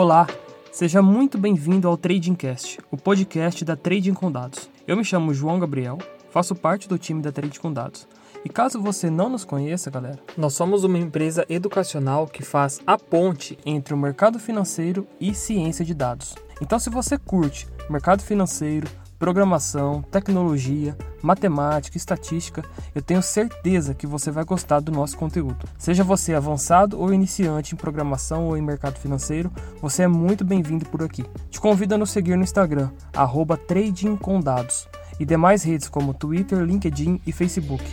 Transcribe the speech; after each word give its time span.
Olá, 0.00 0.28
seja 0.70 1.02
muito 1.02 1.36
bem-vindo 1.36 1.88
ao 1.88 1.96
Tradingcast, 1.96 2.78
o 2.88 2.96
podcast 2.96 3.64
da 3.64 3.74
Trading 3.74 4.14
com 4.14 4.30
Dados. 4.30 4.70
Eu 4.86 4.96
me 4.96 5.04
chamo 5.04 5.34
João 5.34 5.58
Gabriel, 5.58 5.98
faço 6.30 6.54
parte 6.54 6.88
do 6.88 6.96
time 6.96 7.20
da 7.20 7.32
Trading 7.32 7.58
com 7.58 7.72
Dados. 7.72 8.06
E 8.44 8.48
caso 8.48 8.80
você 8.80 9.10
não 9.10 9.28
nos 9.28 9.44
conheça, 9.44 9.90
galera, 9.90 10.20
nós 10.36 10.54
somos 10.54 10.84
uma 10.84 10.96
empresa 10.96 11.44
educacional 11.48 12.28
que 12.28 12.44
faz 12.44 12.80
a 12.86 12.96
ponte 12.96 13.58
entre 13.66 13.92
o 13.92 13.98
mercado 13.98 14.38
financeiro 14.38 15.04
e 15.20 15.34
ciência 15.34 15.84
de 15.84 15.94
dados. 15.94 16.36
Então, 16.62 16.78
se 16.78 16.90
você 16.90 17.18
curte 17.18 17.66
mercado 17.90 18.22
financeiro, 18.22 18.86
programação, 19.18 20.02
tecnologia, 20.02 20.96
matemática, 21.20 21.96
estatística, 21.96 22.62
eu 22.94 23.02
tenho 23.02 23.22
certeza 23.22 23.94
que 23.94 24.06
você 24.06 24.30
vai 24.30 24.44
gostar 24.44 24.80
do 24.80 24.92
nosso 24.92 25.16
conteúdo. 25.16 25.68
Seja 25.76 26.04
você 26.04 26.34
avançado 26.34 26.98
ou 26.98 27.12
iniciante 27.12 27.74
em 27.74 27.78
programação 27.78 28.46
ou 28.46 28.56
em 28.56 28.62
mercado 28.62 28.98
financeiro, 28.98 29.50
você 29.82 30.04
é 30.04 30.08
muito 30.08 30.44
bem-vindo 30.44 30.86
por 30.86 31.02
aqui. 31.02 31.24
Te 31.50 31.60
convido 31.60 31.94
a 31.94 31.98
nos 31.98 32.10
seguir 32.10 32.36
no 32.36 32.44
Instagram, 32.44 32.90
arroba 33.12 33.56
Trading 33.56 34.16
com 34.16 34.40
Dados, 34.40 34.88
e 35.18 35.24
demais 35.24 35.64
redes 35.64 35.88
como 35.88 36.14
Twitter, 36.14 36.60
LinkedIn 36.60 37.20
e 37.26 37.32
Facebook. 37.32 37.84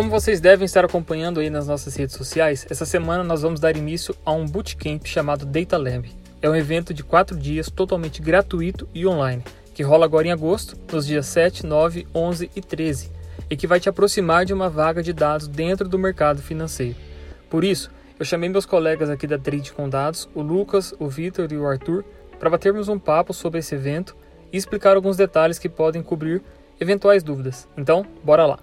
Como 0.00 0.08
vocês 0.08 0.40
devem 0.40 0.64
estar 0.64 0.82
acompanhando 0.82 1.40
aí 1.40 1.50
nas 1.50 1.66
nossas 1.66 1.94
redes 1.94 2.16
sociais, 2.16 2.66
essa 2.70 2.86
semana 2.86 3.22
nós 3.22 3.42
vamos 3.42 3.60
dar 3.60 3.76
início 3.76 4.16
a 4.24 4.32
um 4.32 4.46
bootcamp 4.46 5.04
chamado 5.04 5.44
Data 5.44 5.76
Lab. 5.76 6.10
É 6.40 6.48
um 6.48 6.56
evento 6.56 6.94
de 6.94 7.04
quatro 7.04 7.36
dias 7.36 7.68
totalmente 7.68 8.22
gratuito 8.22 8.88
e 8.94 9.06
online, 9.06 9.44
que 9.74 9.82
rola 9.82 10.06
agora 10.06 10.26
em 10.26 10.32
agosto, 10.32 10.74
nos 10.90 11.06
dias 11.06 11.26
7, 11.26 11.66
9, 11.66 12.06
11 12.14 12.50
e 12.56 12.62
13, 12.62 13.12
e 13.50 13.54
que 13.54 13.66
vai 13.66 13.78
te 13.78 13.90
aproximar 13.90 14.46
de 14.46 14.54
uma 14.54 14.70
vaga 14.70 15.02
de 15.02 15.12
dados 15.12 15.46
dentro 15.46 15.86
do 15.86 15.98
mercado 15.98 16.40
financeiro. 16.40 16.96
Por 17.50 17.62
isso, 17.62 17.90
eu 18.18 18.24
chamei 18.24 18.48
meus 18.48 18.64
colegas 18.64 19.10
aqui 19.10 19.26
da 19.26 19.36
Trade 19.36 19.70
com 19.70 19.86
Dados, 19.86 20.26
o 20.34 20.40
Lucas, 20.40 20.94
o 20.98 21.08
Vitor 21.08 21.52
e 21.52 21.58
o 21.58 21.66
Arthur, 21.66 22.06
para 22.38 22.48
batermos 22.48 22.88
um 22.88 22.98
papo 22.98 23.34
sobre 23.34 23.58
esse 23.58 23.74
evento 23.74 24.16
e 24.50 24.56
explicar 24.56 24.96
alguns 24.96 25.18
detalhes 25.18 25.58
que 25.58 25.68
podem 25.68 26.02
cobrir 26.02 26.42
eventuais 26.80 27.22
dúvidas. 27.22 27.68
Então, 27.76 28.06
bora 28.24 28.46
lá! 28.46 28.58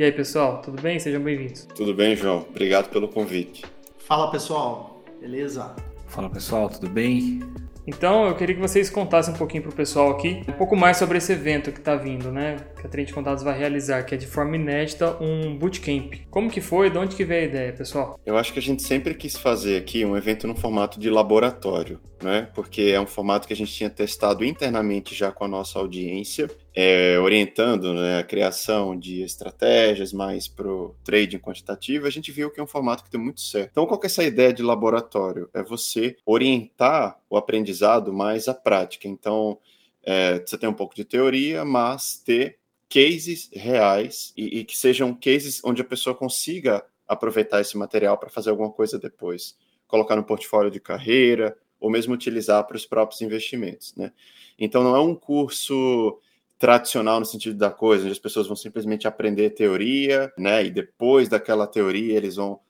E 0.00 0.02
aí, 0.02 0.12
pessoal, 0.12 0.62
tudo 0.62 0.80
bem? 0.80 0.98
Sejam 0.98 1.20
bem-vindos. 1.20 1.68
Tudo 1.76 1.92
bem, 1.92 2.16
João. 2.16 2.46
Obrigado 2.48 2.88
pelo 2.88 3.06
convite. 3.06 3.66
Fala, 3.98 4.30
pessoal. 4.30 5.04
Beleza? 5.20 5.76
Fala, 6.08 6.30
pessoal, 6.30 6.70
tudo 6.70 6.88
bem? 6.88 7.40
Então, 7.86 8.26
eu 8.26 8.34
queria 8.34 8.54
que 8.54 8.60
vocês 8.62 8.88
contassem 8.88 9.34
um 9.34 9.36
pouquinho 9.36 9.62
para 9.62 9.72
o 9.72 9.74
pessoal 9.74 10.12
aqui, 10.12 10.42
um 10.48 10.52
pouco 10.52 10.74
mais 10.74 10.96
sobre 10.96 11.18
esse 11.18 11.32
evento 11.32 11.70
que 11.70 11.80
está 11.80 11.96
vindo, 11.96 12.32
né? 12.32 12.56
Que 12.80 12.86
a 12.86 12.88
Trend 12.88 13.12
Contados 13.12 13.42
vai 13.42 13.58
realizar, 13.58 14.02
que 14.04 14.14
é 14.14 14.16
de 14.16 14.26
forma 14.26 14.56
inédita 14.56 15.22
um 15.22 15.54
bootcamp. 15.58 16.14
Como 16.30 16.48
que 16.50 16.62
foi? 16.62 16.88
De 16.88 16.96
onde 16.96 17.14
que 17.14 17.22
veio 17.22 17.42
a 17.42 17.44
ideia, 17.44 17.72
pessoal? 17.74 18.18
Eu 18.24 18.38
acho 18.38 18.54
que 18.54 18.58
a 18.58 18.62
gente 18.62 18.82
sempre 18.82 19.12
quis 19.12 19.36
fazer 19.36 19.76
aqui 19.76 20.02
um 20.02 20.16
evento 20.16 20.46
no 20.46 20.54
formato 20.54 20.98
de 20.98 21.10
laboratório, 21.10 22.00
né? 22.22 22.48
Porque 22.54 22.84
é 22.94 22.98
um 22.98 23.06
formato 23.06 23.46
que 23.46 23.52
a 23.52 23.56
gente 23.56 23.74
tinha 23.74 23.90
testado 23.90 24.46
internamente 24.46 25.14
já 25.14 25.30
com 25.30 25.44
a 25.44 25.48
nossa 25.48 25.78
audiência 25.78 26.48
é, 26.74 27.18
orientando 27.18 27.92
né, 27.94 28.18
a 28.18 28.22
criação 28.22 28.96
de 28.96 29.22
estratégias 29.22 30.12
mais 30.12 30.46
para 30.46 30.68
o 30.68 30.94
trading 31.04 31.38
quantitativo, 31.38 32.06
a 32.06 32.10
gente 32.10 32.30
viu 32.30 32.50
que 32.50 32.60
é 32.60 32.62
um 32.62 32.66
formato 32.66 33.02
que 33.02 33.10
deu 33.10 33.20
muito 33.20 33.40
certo. 33.40 33.70
Então, 33.70 33.86
qual 33.86 33.98
que 33.98 34.06
é 34.06 34.08
essa 34.08 34.22
ideia 34.22 34.52
de 34.52 34.62
laboratório? 34.62 35.48
É 35.52 35.62
você 35.62 36.16
orientar 36.24 37.18
o 37.28 37.36
aprendizado 37.36 38.12
mais 38.12 38.46
à 38.46 38.54
prática. 38.54 39.08
Então, 39.08 39.58
é, 40.02 40.38
você 40.38 40.56
tem 40.56 40.68
um 40.68 40.74
pouco 40.74 40.94
de 40.94 41.04
teoria, 41.04 41.64
mas 41.64 42.22
ter 42.24 42.58
cases 42.88 43.48
reais 43.52 44.32
e, 44.36 44.60
e 44.60 44.64
que 44.64 44.76
sejam 44.76 45.14
cases 45.14 45.60
onde 45.64 45.82
a 45.82 45.84
pessoa 45.84 46.14
consiga 46.14 46.84
aproveitar 47.06 47.60
esse 47.60 47.76
material 47.76 48.16
para 48.18 48.30
fazer 48.30 48.50
alguma 48.50 48.70
coisa 48.70 48.98
depois, 48.98 49.56
colocar 49.86 50.14
no 50.14 50.24
portfólio 50.24 50.70
de 50.70 50.80
carreira 50.80 51.56
ou 51.78 51.90
mesmo 51.90 52.14
utilizar 52.14 52.64
para 52.66 52.76
os 52.76 52.86
próprios 52.86 53.20
investimentos, 53.22 53.94
né? 53.96 54.12
Então 54.58 54.84
não 54.84 54.94
é 54.94 55.00
um 55.00 55.14
curso 55.14 56.20
tradicional 56.60 57.18
no 57.18 57.24
sentido 57.24 57.56
da 57.56 57.70
coisa, 57.70 58.04
onde 58.04 58.12
as 58.12 58.18
pessoas 58.18 58.46
vão 58.46 58.54
simplesmente 58.54 59.08
aprender 59.08 59.48
teoria, 59.50 60.30
né? 60.36 60.66
E 60.66 60.70
depois 60.70 61.26
daquela 61.26 61.66
teoria 61.66 62.14
eles 62.14 62.36
vão 62.36 62.60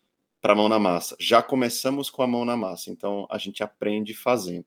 para 0.41 0.53
a 0.53 0.57
mão 0.57 0.69
na 0.69 0.79
massa. 0.79 1.17
Já 1.19 1.43
começamos 1.43 2.09
com 2.09 2.23
a 2.23 2.27
mão 2.27 2.45
na 2.45 2.57
massa, 2.57 2.89
então 2.89 3.27
a 3.29 3.37
gente 3.37 3.65
aprende 3.65 4.15
fazendo. 4.15 4.67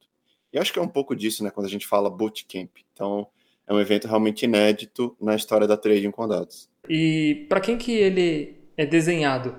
E 0.52 0.60
acho 0.60 0.74
que 0.74 0.78
é 0.78 0.82
um 0.82 0.90
pouco 0.90 1.16
disso, 1.16 1.42
né? 1.42 1.50
Quando 1.50 1.68
a 1.68 1.70
gente 1.70 1.88
fala 1.88 2.10
bootcamp. 2.10 2.70
Então 2.92 3.26
é 3.66 3.74
um 3.74 3.80
evento 3.80 4.10
realmente 4.10 4.44
inédito 4.44 5.16
na 5.22 5.36
história 5.36 5.66
da 5.66 5.78
trading 5.78 6.12
com 6.12 6.28
dados. 6.28 6.70
E 6.90 7.46
para 7.48 7.62
quem 7.62 7.78
que 7.78 7.94
ele 7.94 8.58
é 8.76 8.86
desenhado? 8.86 9.56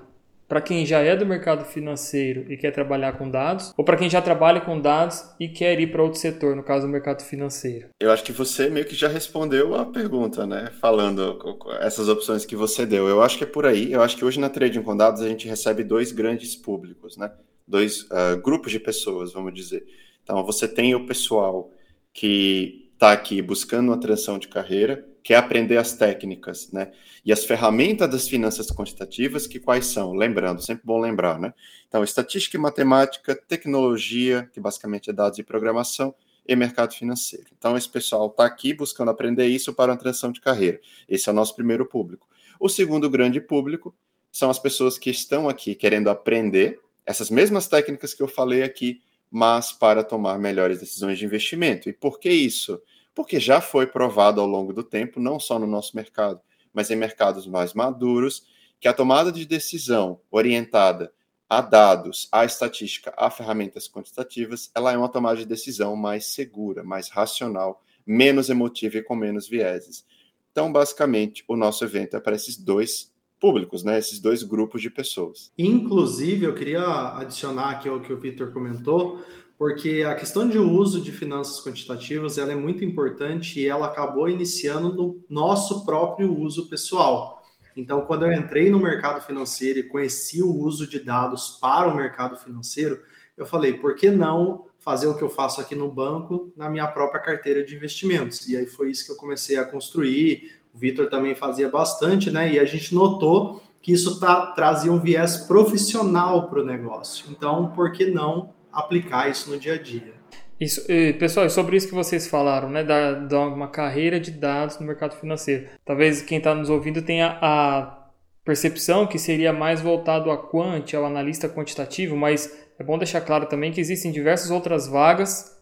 Para 0.48 0.60
quem 0.60 0.84
já 0.84 1.00
é 1.00 1.16
do 1.16 1.26
mercado 1.26 1.64
financeiro 1.64 2.50
e 2.52 2.56
quer 2.56 2.70
trabalhar 2.70 3.12
com 3.12 3.30
dados, 3.30 3.72
ou 3.76 3.84
para 3.84 3.96
quem 3.96 4.08
já 4.08 4.20
trabalha 4.20 4.60
com 4.60 4.80
dados 4.80 5.24
e 5.40 5.48
quer 5.48 5.78
ir 5.80 5.90
para 5.90 6.02
outro 6.02 6.18
setor, 6.18 6.54
no 6.54 6.62
caso 6.62 6.86
do 6.86 6.92
mercado 6.92 7.22
financeiro? 7.22 7.88
Eu 8.00 8.10
acho 8.10 8.24
que 8.24 8.32
você 8.32 8.68
meio 8.68 8.86
que 8.86 8.94
já 8.94 9.08
respondeu 9.08 9.74
a 9.74 9.86
pergunta, 9.86 10.46
né? 10.46 10.70
Falando 10.80 11.38
essas 11.80 12.08
opções 12.08 12.44
que 12.44 12.56
você 12.56 12.84
deu. 12.84 13.08
Eu 13.08 13.22
acho 13.22 13.38
que 13.38 13.44
é 13.44 13.46
por 13.46 13.66
aí. 13.66 13.92
Eu 13.92 14.02
acho 14.02 14.16
que 14.16 14.24
hoje 14.24 14.38
na 14.38 14.48
Trading 14.50 14.82
com 14.82 14.96
Dados 14.96 15.22
a 15.22 15.28
gente 15.28 15.48
recebe 15.48 15.82
dois 15.82 16.12
grandes 16.12 16.54
públicos, 16.54 17.16
né? 17.16 17.32
Dois 17.66 18.02
uh, 18.02 18.40
grupos 18.42 18.70
de 18.72 18.78
pessoas, 18.78 19.32
vamos 19.32 19.54
dizer. 19.54 19.84
Então, 20.22 20.44
você 20.44 20.66
tem 20.66 20.94
o 20.94 21.06
pessoal 21.06 21.70
que 22.12 22.90
está 22.94 23.12
aqui 23.12 23.42
buscando 23.42 23.88
uma 23.88 24.00
transição 24.00 24.38
de 24.38 24.48
carreira, 24.48 25.06
quer 25.24 25.36
aprender 25.36 25.78
as 25.78 25.94
técnicas, 25.94 26.70
né? 26.70 26.92
E 27.24 27.32
as 27.32 27.46
ferramentas 27.46 28.08
das 28.10 28.28
finanças 28.28 28.70
quantitativas, 28.70 29.46
que 29.46 29.58
quais 29.58 29.86
são? 29.86 30.12
Lembrando, 30.12 30.62
sempre 30.62 30.84
bom 30.84 31.00
lembrar, 31.00 31.40
né? 31.40 31.54
Então, 31.88 32.04
estatística 32.04 32.58
e 32.58 32.60
matemática, 32.60 33.34
tecnologia, 33.34 34.48
que 34.52 34.60
basicamente 34.60 35.08
é 35.08 35.12
dados 35.14 35.38
e 35.38 35.42
programação, 35.42 36.14
e 36.46 36.54
mercado 36.54 36.92
financeiro. 36.92 37.46
Então, 37.56 37.74
esse 37.74 37.88
pessoal 37.88 38.26
está 38.26 38.44
aqui 38.44 38.74
buscando 38.74 39.10
aprender 39.10 39.46
isso 39.46 39.72
para 39.72 39.92
uma 39.92 39.98
transição 39.98 40.30
de 40.30 40.42
carreira. 40.42 40.78
Esse 41.08 41.30
é 41.30 41.32
o 41.32 41.34
nosso 41.34 41.56
primeiro 41.56 41.86
público. 41.86 42.28
O 42.60 42.68
segundo 42.68 43.08
grande 43.08 43.40
público 43.40 43.94
são 44.30 44.50
as 44.50 44.58
pessoas 44.58 44.98
que 44.98 45.08
estão 45.08 45.48
aqui 45.48 45.74
querendo 45.74 46.10
aprender 46.10 46.78
essas 47.06 47.30
mesmas 47.30 47.66
técnicas 47.66 48.12
que 48.12 48.22
eu 48.22 48.28
falei 48.28 48.62
aqui, 48.62 49.00
mas 49.30 49.72
para 49.72 50.04
tomar 50.04 50.38
melhores 50.38 50.80
decisões 50.80 51.18
de 51.18 51.24
investimento. 51.24 51.88
E 51.88 51.94
por 51.94 52.20
que 52.20 52.28
isso? 52.28 52.78
Porque 53.14 53.38
já 53.38 53.60
foi 53.60 53.86
provado 53.86 54.40
ao 54.40 54.46
longo 54.46 54.72
do 54.72 54.82
tempo, 54.82 55.20
não 55.20 55.38
só 55.38 55.58
no 55.58 55.66
nosso 55.66 55.94
mercado, 55.96 56.40
mas 56.72 56.90
em 56.90 56.96
mercados 56.96 57.46
mais 57.46 57.72
maduros, 57.72 58.46
que 58.80 58.88
a 58.88 58.92
tomada 58.92 59.30
de 59.30 59.46
decisão 59.46 60.20
orientada 60.30 61.12
a 61.48 61.60
dados, 61.60 62.28
a 62.32 62.44
estatística, 62.44 63.14
a 63.16 63.30
ferramentas 63.30 63.88
quantitativas, 63.88 64.70
ela 64.74 64.92
é 64.92 64.96
uma 64.96 65.08
tomada 65.08 65.36
de 65.36 65.46
decisão 65.46 65.94
mais 65.94 66.26
segura, 66.26 66.82
mais 66.82 67.08
racional, 67.08 67.82
menos 68.06 68.50
emotiva 68.50 68.98
e 68.98 69.02
com 69.02 69.14
menos 69.14 69.48
vieses. 69.48 70.04
Então, 70.50 70.72
basicamente, 70.72 71.44
o 71.46 71.56
nosso 71.56 71.84
evento 71.84 72.16
é 72.16 72.20
para 72.20 72.34
esses 72.34 72.56
dois 72.56 73.12
públicos, 73.40 73.84
né? 73.84 73.98
Esses 73.98 74.20
dois 74.20 74.42
grupos 74.42 74.80
de 74.80 74.88
pessoas. 74.88 75.52
Inclusive, 75.58 76.46
eu 76.46 76.54
queria 76.54 77.16
adicionar 77.18 77.70
aqui 77.70 77.88
o 77.88 78.00
que 78.00 78.12
o 78.12 78.18
Vitor 78.18 78.52
comentou, 78.52 79.22
porque 79.58 80.04
a 80.06 80.14
questão 80.14 80.48
de 80.48 80.58
uso 80.58 81.00
de 81.00 81.12
finanças 81.12 81.62
quantitativas 81.62 82.38
ela 82.38 82.52
é 82.52 82.56
muito 82.56 82.84
importante 82.84 83.60
e 83.60 83.66
ela 83.66 83.86
acabou 83.86 84.28
iniciando 84.28 84.92
no 84.92 85.24
nosso 85.28 85.84
próprio 85.84 86.36
uso 86.36 86.68
pessoal. 86.68 87.42
Então, 87.76 88.02
quando 88.02 88.24
eu 88.24 88.32
entrei 88.32 88.70
no 88.70 88.78
mercado 88.78 89.20
financeiro 89.20 89.78
e 89.80 89.84
conheci 89.84 90.42
o 90.42 90.54
uso 90.54 90.86
de 90.86 91.00
dados 91.00 91.58
para 91.60 91.88
o 91.88 91.96
mercado 91.96 92.36
financeiro, 92.36 93.00
eu 93.36 93.44
falei, 93.44 93.72
por 93.72 93.96
que 93.96 94.10
não 94.10 94.66
fazer 94.78 95.06
o 95.06 95.16
que 95.16 95.22
eu 95.22 95.30
faço 95.30 95.60
aqui 95.60 95.74
no 95.74 95.90
banco 95.90 96.52
na 96.56 96.68
minha 96.68 96.86
própria 96.86 97.20
carteira 97.20 97.64
de 97.64 97.74
investimentos? 97.74 98.48
E 98.48 98.56
aí 98.56 98.66
foi 98.66 98.90
isso 98.90 99.06
que 99.06 99.12
eu 99.12 99.16
comecei 99.16 99.56
a 99.56 99.64
construir. 99.64 100.52
O 100.72 100.78
Vitor 100.78 101.08
também 101.08 101.34
fazia 101.34 101.68
bastante, 101.68 102.30
né? 102.30 102.52
E 102.52 102.58
a 102.60 102.64
gente 102.64 102.94
notou 102.94 103.60
que 103.82 103.92
isso 103.92 104.20
tá, 104.20 104.52
trazia 104.52 104.92
um 104.92 105.00
viés 105.00 105.38
profissional 105.38 106.48
para 106.48 106.60
o 106.60 106.64
negócio. 106.64 107.26
Então, 107.30 107.72
por 107.72 107.92
que 107.92 108.06
não 108.06 108.54
aplicar 108.74 109.30
isso 109.30 109.50
no 109.50 109.58
dia 109.58 109.74
a 109.74 109.78
dia. 109.78 110.14
Isso, 110.60 110.82
pessoal, 111.18 111.48
sobre 111.50 111.76
isso 111.76 111.88
que 111.88 111.94
vocês 111.94 112.26
falaram, 112.26 112.70
né, 112.70 112.84
da, 112.84 113.12
da 113.12 113.40
uma 113.40 113.68
carreira 113.68 114.20
de 114.20 114.30
dados 114.30 114.78
no 114.78 114.86
mercado 114.86 115.16
financeiro. 115.16 115.68
Talvez 115.84 116.22
quem 116.22 116.38
está 116.38 116.54
nos 116.54 116.70
ouvindo 116.70 117.02
tenha 117.02 117.38
a 117.40 118.04
percepção 118.44 119.06
que 119.06 119.18
seria 119.18 119.52
mais 119.52 119.80
voltado 119.80 120.30
a 120.30 120.38
quant, 120.38 120.94
ao 120.94 121.04
analista 121.04 121.48
quantitativo, 121.48 122.16
mas 122.16 122.54
é 122.78 122.84
bom 122.84 122.98
deixar 122.98 123.20
claro 123.20 123.46
também 123.46 123.72
que 123.72 123.80
existem 123.80 124.12
diversas 124.12 124.50
outras 124.50 124.86
vagas 124.86 125.52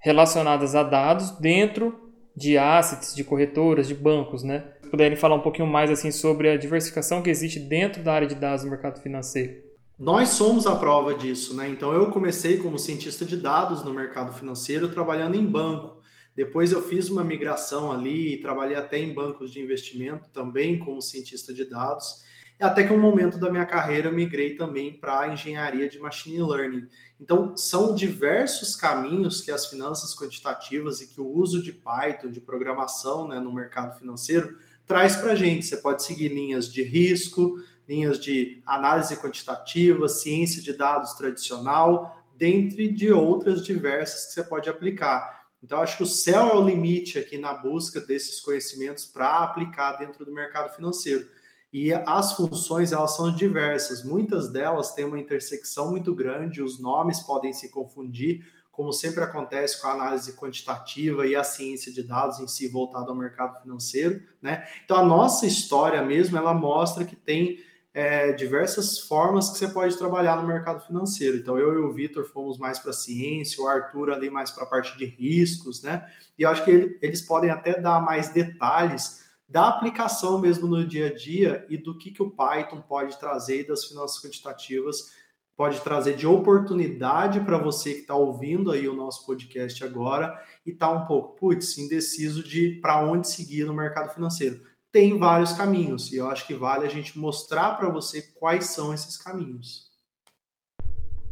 relacionadas 0.00 0.74
a 0.74 0.82
dados 0.82 1.30
dentro 1.38 2.08
de 2.34 2.56
assets, 2.56 3.14
de 3.14 3.24
corretoras, 3.24 3.88
de 3.88 3.94
bancos, 3.94 4.44
né? 4.44 4.64
Se 4.82 4.90
puderem 4.90 5.16
falar 5.16 5.34
um 5.34 5.42
pouquinho 5.42 5.66
mais 5.66 5.90
assim 5.90 6.12
sobre 6.12 6.48
a 6.48 6.56
diversificação 6.56 7.20
que 7.20 7.28
existe 7.28 7.58
dentro 7.58 8.02
da 8.02 8.12
área 8.12 8.28
de 8.28 8.36
dados 8.36 8.64
no 8.64 8.70
mercado 8.70 9.00
financeiro. 9.02 9.67
Nós 9.98 10.28
somos 10.28 10.64
a 10.64 10.76
prova 10.76 11.12
disso, 11.12 11.54
né? 11.54 11.68
Então 11.68 11.92
eu 11.92 12.08
comecei 12.12 12.58
como 12.58 12.78
cientista 12.78 13.24
de 13.24 13.36
dados 13.36 13.82
no 13.82 13.92
mercado 13.92 14.32
financeiro 14.32 14.88
trabalhando 14.88 15.34
em 15.34 15.44
banco. 15.44 16.00
Depois 16.36 16.70
eu 16.70 16.80
fiz 16.80 17.10
uma 17.10 17.24
migração 17.24 17.90
ali 17.90 18.34
e 18.34 18.40
trabalhei 18.40 18.76
até 18.76 18.96
em 18.96 19.12
bancos 19.12 19.50
de 19.50 19.60
investimento 19.60 20.28
também 20.28 20.78
como 20.78 21.02
cientista 21.02 21.52
de 21.52 21.64
dados. 21.64 22.22
Até 22.60 22.84
que 22.84 22.92
um 22.92 23.00
momento 23.00 23.38
da 23.38 23.50
minha 23.50 23.66
carreira 23.66 24.08
eu 24.08 24.12
migrei 24.12 24.54
também 24.54 24.92
para 24.92 25.20
a 25.20 25.32
engenharia 25.32 25.88
de 25.88 25.98
machine 25.98 26.42
learning. 26.42 26.86
Então, 27.20 27.56
são 27.56 27.92
diversos 27.92 28.76
caminhos 28.76 29.40
que 29.40 29.50
as 29.50 29.66
finanças 29.66 30.14
quantitativas 30.14 31.00
e 31.00 31.08
que 31.08 31.20
o 31.20 31.26
uso 31.26 31.60
de 31.60 31.72
Python, 31.72 32.30
de 32.30 32.40
programação 32.40 33.26
né, 33.26 33.40
no 33.40 33.52
mercado 33.52 33.98
financeiro, 33.98 34.58
traz 34.86 35.16
para 35.16 35.32
a 35.32 35.36
gente. 35.36 35.66
Você 35.66 35.76
pode 35.76 36.04
seguir 36.04 36.28
linhas 36.28 36.72
de 36.72 36.82
risco, 36.82 37.60
linhas 37.88 38.20
de 38.20 38.62
análise 38.66 39.16
quantitativa, 39.16 40.08
ciência 40.08 40.60
de 40.60 40.74
dados 40.74 41.14
tradicional, 41.14 42.22
dentre 42.36 42.88
de 42.92 43.10
outras 43.10 43.64
diversas 43.64 44.26
que 44.26 44.32
você 44.34 44.44
pode 44.44 44.68
aplicar. 44.68 45.38
Então, 45.62 45.80
acho 45.80 45.96
que 45.96 46.02
o 46.04 46.06
céu 46.06 46.48
é 46.50 46.54
o 46.54 46.64
limite 46.64 47.18
aqui 47.18 47.36
na 47.36 47.52
busca 47.52 48.00
desses 48.00 48.40
conhecimentos 48.40 49.06
para 49.06 49.42
aplicar 49.42 49.92
dentro 49.94 50.24
do 50.24 50.32
mercado 50.32 50.72
financeiro. 50.74 51.26
E 51.72 51.92
as 51.92 52.34
funções, 52.34 52.92
elas 52.92 53.16
são 53.16 53.34
diversas. 53.34 54.04
Muitas 54.04 54.50
delas 54.50 54.94
têm 54.94 55.04
uma 55.04 55.18
intersecção 55.18 55.90
muito 55.90 56.14
grande, 56.14 56.62
os 56.62 56.78
nomes 56.78 57.20
podem 57.20 57.52
se 57.52 57.70
confundir, 57.70 58.46
como 58.70 58.92
sempre 58.92 59.24
acontece 59.24 59.80
com 59.80 59.88
a 59.88 59.92
análise 59.92 60.34
quantitativa 60.34 61.26
e 61.26 61.34
a 61.34 61.42
ciência 61.42 61.92
de 61.92 62.04
dados 62.04 62.38
em 62.38 62.46
si 62.46 62.68
voltada 62.68 63.10
ao 63.10 63.16
mercado 63.16 63.60
financeiro, 63.60 64.22
né? 64.40 64.68
Então, 64.84 64.96
a 64.96 65.04
nossa 65.04 65.46
história 65.46 66.00
mesmo, 66.00 66.38
ela 66.38 66.54
mostra 66.54 67.04
que 67.04 67.16
tem 67.16 67.58
é, 67.98 68.30
diversas 68.30 69.00
formas 69.00 69.50
que 69.50 69.58
você 69.58 69.66
pode 69.66 69.98
trabalhar 69.98 70.40
no 70.40 70.46
mercado 70.46 70.86
financeiro. 70.86 71.36
Então, 71.36 71.58
eu 71.58 71.74
e 71.74 71.78
o 71.78 71.92
Vitor 71.92 72.24
fomos 72.26 72.56
mais 72.56 72.78
para 72.78 72.92
ciência, 72.92 73.60
o 73.60 73.66
Arthur 73.66 74.10
ali 74.12 74.30
mais 74.30 74.52
para 74.52 74.62
a 74.62 74.68
parte 74.68 74.96
de 74.96 75.04
riscos, 75.04 75.82
né? 75.82 76.08
E 76.38 76.44
eu 76.44 76.48
acho 76.48 76.64
que 76.64 76.70
ele, 76.70 76.96
eles 77.02 77.20
podem 77.20 77.50
até 77.50 77.80
dar 77.80 78.00
mais 78.00 78.28
detalhes 78.28 79.24
da 79.48 79.66
aplicação 79.66 80.38
mesmo 80.38 80.68
no 80.68 80.86
dia 80.86 81.08
a 81.08 81.12
dia 81.12 81.66
e 81.68 81.76
do 81.76 81.98
que, 81.98 82.12
que 82.12 82.22
o 82.22 82.30
Python 82.30 82.80
pode 82.82 83.18
trazer 83.18 83.66
das 83.66 83.86
finanças 83.86 84.22
quantitativas, 84.22 85.10
pode 85.56 85.80
trazer 85.80 86.14
de 86.14 86.24
oportunidade 86.24 87.40
para 87.40 87.58
você 87.58 87.94
que 87.94 88.00
está 88.02 88.14
ouvindo 88.14 88.70
aí 88.70 88.88
o 88.88 88.94
nosso 88.94 89.26
podcast 89.26 89.82
agora 89.82 90.40
e 90.64 90.70
está 90.70 90.88
um 90.88 91.04
pouco, 91.04 91.34
putz, 91.34 91.76
indeciso 91.78 92.44
de 92.44 92.78
para 92.80 93.04
onde 93.04 93.28
seguir 93.28 93.64
no 93.64 93.74
mercado 93.74 94.14
financeiro 94.14 94.60
tem 94.92 95.18
vários 95.18 95.52
caminhos 95.52 96.12
e 96.12 96.16
eu 96.16 96.28
acho 96.28 96.46
que 96.46 96.54
vale 96.54 96.86
a 96.86 96.90
gente 96.90 97.18
mostrar 97.18 97.76
para 97.76 97.88
você 97.88 98.22
quais 98.38 98.66
são 98.66 98.92
esses 98.92 99.16
caminhos. 99.16 99.88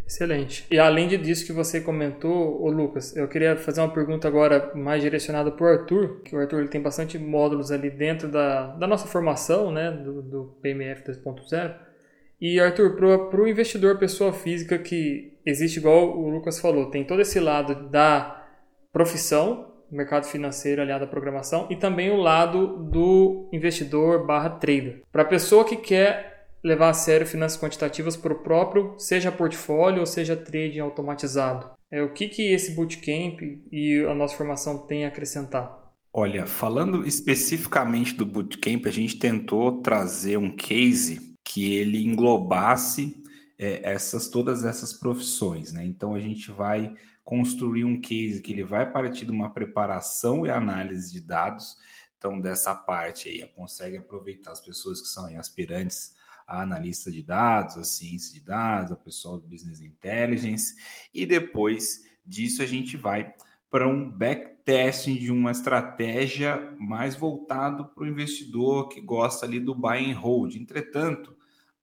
Excelente. 0.07 0.65
E 0.71 0.79
além 0.79 1.09
disso 1.09 1.45
que 1.45 1.53
você 1.53 1.81
comentou, 1.81 2.63
ô 2.63 2.71
Lucas, 2.71 3.17
eu 3.17 3.27
queria 3.27 3.57
fazer 3.57 3.81
uma 3.81 3.93
pergunta 3.93 4.29
agora 4.29 4.73
mais 4.75 5.03
direcionada 5.03 5.51
para 5.51 5.67
o 5.67 5.69
Arthur, 5.69 6.23
que 6.23 6.37
o 6.37 6.39
Arthur 6.39 6.61
ele 6.61 6.69
tem 6.69 6.81
bastante 6.81 7.19
módulos 7.19 7.73
ali 7.73 7.91
dentro 7.91 8.29
da, 8.29 8.69
da 8.77 8.87
nossa 8.87 9.09
formação, 9.09 9.73
né, 9.73 9.91
do, 9.91 10.23
do 10.23 10.45
PMF 10.63 11.03
2.0. 11.11 11.75
E 12.41 12.61
Arthur, 12.61 12.95
para 12.95 13.41
o 13.41 13.49
investidor 13.49 13.99
pessoa 13.99 14.33
física 14.33 14.79
que 14.79 15.39
existe 15.45 15.79
igual 15.79 16.17
o 16.17 16.29
Lucas 16.29 16.61
falou, 16.61 16.89
tem 16.91 17.05
todo 17.05 17.21
esse 17.21 17.41
lado 17.41 17.89
da 17.89 18.47
profissão, 18.93 19.76
mercado 19.97 20.27
financeiro 20.27 20.83
aliado 20.83 21.05
à 21.05 21.07
programação 21.07 21.67
e 21.71 21.77
também 21.77 22.11
o 22.11 22.17
lado 22.17 22.85
do 22.91 23.49
investidor 23.53 24.27
barra 24.27 24.51
trader. 24.51 25.03
Para 25.11 25.23
a 25.23 25.27
pessoa 25.27 25.65
que 25.65 25.77
quer 25.77 26.49
levar 26.63 26.91
a 26.91 26.95
sério 26.95 27.27
finanças 27.27 27.61
quantitativas 27.61 28.17
para 28.17 28.33
o 28.33 28.39
próprio, 28.41 28.95
seja 28.99 29.31
portfólio 29.31 30.01
ou 30.01 30.07
seja 30.07 30.37
trading 30.37 30.81
automatizado. 30.81 31.71
É, 31.91 32.03
o 32.03 32.13
que, 32.13 32.29
que 32.29 32.53
esse 32.53 32.73
bootcamp 32.73 33.41
e 33.71 34.05
a 34.09 34.15
nossa 34.15 34.37
formação 34.37 34.79
tem 34.79 35.05
a 35.05 35.09
acrescentar? 35.09 35.87
Olha, 36.13 36.47
falando 36.47 37.07
especificamente 37.07 38.15
do 38.15 38.27
bootcamp, 38.27 38.87
a 38.87 38.91
gente 38.91 39.19
tentou 39.19 39.81
trazer 39.81 40.37
um 40.39 40.51
case 40.51 41.37
que 41.45 41.75
ele 41.75 42.05
englobasse 42.05 43.23
é, 43.59 43.81
essas 43.91 44.29
todas 44.29 44.65
essas 44.65 44.93
profissões, 44.93 45.73
né? 45.73 45.85
Então 45.85 46.15
a 46.15 46.21
gente 46.21 46.51
vai 46.51 46.95
construir 47.25 47.85
um 47.85 48.01
case 48.01 48.41
que 48.41 48.53
ele 48.53 48.65
vai 48.65 48.91
partir 48.91 49.25
de 49.25 49.33
uma 49.33 49.53
preparação 49.53 50.47
e 50.47 50.51
análise 50.51 51.13
de 51.13 51.21
dados. 51.21 51.77
Então, 52.17 52.41
dessa 52.41 52.75
parte 52.75 53.29
aí, 53.29 53.47
consegue 53.55 53.97
aproveitar 53.97 54.53
as 54.53 54.61
pessoas 54.61 55.01
que 55.01 55.09
são 55.09 55.27
aspirantes 55.39 56.15
a 56.47 56.63
analista 56.63 57.11
de 57.11 57.23
dados, 57.23 57.77
a 57.77 57.85
ciência 57.85 58.33
de 58.33 58.41
dados, 58.41 58.93
a 58.93 58.97
pessoal 58.97 59.39
do 59.39 59.49
business 59.49 59.81
intelligence, 59.81 60.77
e 61.13 61.27
depois 61.27 62.05
disso 62.25 62.63
a 62.63 62.67
gente 62.67 62.97
vai 62.97 63.35
para 63.69 63.89
um 63.89 64.09
backtesting 64.09 65.17
de 65.17 65.33
uma 65.33 65.51
estratégia 65.51 66.73
mais 66.79 67.17
voltado 67.17 67.87
para 67.87 68.05
o 68.05 68.07
investidor 68.07 68.89
que 68.89 69.01
gosta 69.01 69.45
ali 69.45 69.59
do 69.59 69.75
buy 69.75 70.11
and 70.11 70.17
hold. 70.17 70.55
Entretanto, 70.55 71.36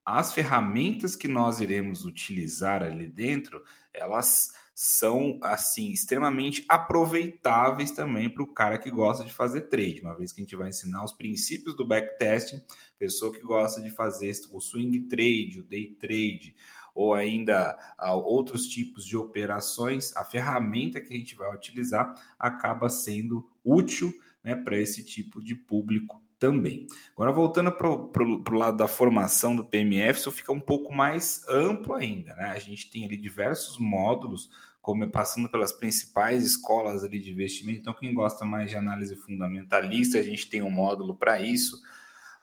as 0.05 0.33
ferramentas 0.33 1.15
que 1.15 1.27
nós 1.27 1.61
iremos 1.61 2.05
utilizar 2.05 2.83
ali 2.83 3.07
dentro, 3.07 3.63
elas 3.93 4.51
são 4.75 5.39
assim 5.43 5.91
extremamente 5.91 6.65
aproveitáveis 6.67 7.91
também 7.91 8.29
para 8.29 8.43
o 8.43 8.53
cara 8.53 8.77
que 8.77 8.89
gosta 8.89 9.23
de 9.23 9.31
fazer 9.31 9.61
trade, 9.61 10.01
uma 10.01 10.15
vez 10.15 10.31
que 10.31 10.41
a 10.41 10.43
gente 10.43 10.55
vai 10.55 10.69
ensinar 10.69 11.03
os 11.03 11.13
princípios 11.13 11.75
do 11.75 11.85
backtesting, 11.85 12.61
pessoa 12.97 13.31
que 13.31 13.41
gosta 13.41 13.81
de 13.81 13.91
fazer 13.91 14.33
o 14.51 14.59
swing 14.59 15.01
trade, 15.01 15.59
o 15.59 15.63
day 15.63 15.95
trade, 15.99 16.55
ou 16.95 17.13
ainda 17.13 17.77
uh, 17.99 18.13
outros 18.13 18.67
tipos 18.67 19.05
de 19.05 19.17
operações, 19.17 20.15
a 20.15 20.23
ferramenta 20.23 21.01
que 21.01 21.13
a 21.13 21.17
gente 21.17 21.35
vai 21.35 21.53
utilizar 21.53 22.13
acaba 22.37 22.89
sendo 22.89 23.47
útil 23.63 24.13
né, 24.43 24.55
para 24.55 24.77
esse 24.77 25.03
tipo 25.03 25.41
de 25.41 25.55
público 25.55 26.21
também. 26.43 26.87
Agora, 27.13 27.31
voltando 27.31 27.71
para 27.71 27.87
o 27.87 28.57
lado 28.57 28.75
da 28.75 28.85
formação 28.85 29.55
do 29.55 29.63
PMF, 29.63 30.19
isso 30.19 30.29
fica 30.29 30.51
um 30.51 30.59
pouco 30.59 30.93
mais 30.93 31.47
amplo 31.47 31.93
ainda. 31.93 32.35
Né? 32.35 32.49
A 32.49 32.59
gente 32.59 32.91
tem 32.91 33.05
ali 33.05 33.15
diversos 33.15 33.77
módulos, 33.77 34.49
como 34.81 35.09
passando 35.09 35.47
pelas 35.47 35.71
principais 35.71 36.43
escolas 36.43 37.01
ali 37.01 37.17
de 37.17 37.31
investimento. 37.31 37.79
Então, 37.79 37.93
quem 37.93 38.13
gosta 38.13 38.43
mais 38.43 38.69
de 38.69 38.75
análise 38.75 39.15
fundamentalista, 39.15 40.19
a 40.19 40.21
gente 40.21 40.49
tem 40.49 40.61
um 40.61 40.69
módulo 40.69 41.15
para 41.15 41.39
isso. 41.39 41.81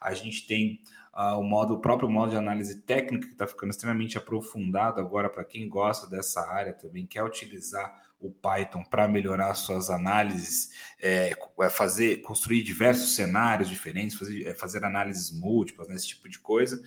A 0.00 0.14
gente 0.14 0.46
tem 0.46 0.80
uh, 1.14 1.36
o 1.38 1.74
o 1.74 1.78
próprio 1.78 2.08
módulo 2.08 2.30
de 2.30 2.36
análise 2.38 2.80
técnica, 2.80 3.26
que 3.26 3.34
está 3.34 3.46
ficando 3.46 3.68
extremamente 3.68 4.16
aprofundado 4.16 4.98
agora 4.98 5.28
para 5.28 5.44
quem 5.44 5.68
gosta 5.68 6.08
dessa 6.08 6.40
área 6.50 6.72
também, 6.72 7.06
quer 7.06 7.22
utilizar 7.22 8.00
o 8.20 8.30
Python 8.30 8.84
para 8.84 9.08
melhorar 9.08 9.54
suas 9.54 9.88
análises, 9.88 10.70
é, 11.00 11.34
é, 11.60 11.70
fazer, 11.70 12.20
construir 12.20 12.62
diversos 12.62 13.14
cenários 13.14 13.68
diferentes, 13.68 14.18
fazer, 14.18 14.46
é, 14.46 14.54
fazer 14.54 14.84
análises 14.84 15.32
múltiplas, 15.32 15.88
né, 15.88 15.94
esse 15.94 16.08
tipo 16.08 16.28
de 16.28 16.38
coisa. 16.38 16.80